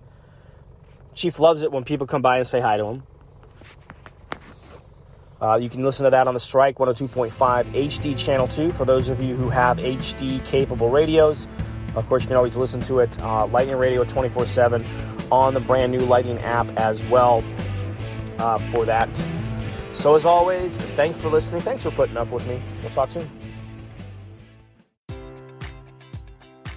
Chief 1.15 1.39
loves 1.39 1.63
it 1.63 1.73
when 1.73 1.85
people 1.85 2.07
come 2.07 2.23
by 2.23 2.39
and 2.39 2.47
say 2.47 2.61
hi 2.61 2.77
to 2.77 2.85
him. 2.85 3.03
Uh, 5.41 5.57
you 5.57 5.69
can 5.69 5.83
listen 5.83 6.05
to 6.05 6.11
that 6.11 6.27
on 6.27 6.35
the 6.35 6.41
Strike 6.41 6.77
102.5 6.77 7.31
HD 7.31 8.17
Channel 8.17 8.49
2 8.49 8.71
for 8.71 8.85
those 8.85 9.09
of 9.09 9.21
you 9.21 9.35
who 9.35 9.51
have 9.51 9.77
HD 9.77 10.43
capable 10.45 10.89
radios. 10.89 11.47
Of 11.95 12.07
course, 12.07 12.23
you 12.23 12.29
can 12.29 12.37
always 12.37 12.57
listen 12.57 12.81
to 12.83 13.01
it 13.01 13.23
uh, 13.23 13.47
Lightning 13.47 13.77
Radio 13.77 14.05
24 14.05 14.47
7 14.47 14.87
on 15.31 15.55
the 15.55 15.61
brand 15.61 15.93
new 15.93 15.99
Lightning 16.01 16.39
app 16.39 16.71
as 16.79 17.03
well 17.05 17.43
uh, 18.39 18.59
for 18.71 18.85
that. 18.85 19.09
So, 19.97 20.15
as 20.15 20.27
always, 20.27 20.77
thanks 20.77 21.17
for 21.17 21.31
listening. 21.31 21.63
Thanks 21.63 21.83
for 21.83 21.91
putting 21.91 22.19
up 22.19 22.31
with 22.31 22.47
me. 22.47 22.63
We'll 22.83 22.91
talk 22.91 23.11
soon. 23.11 23.29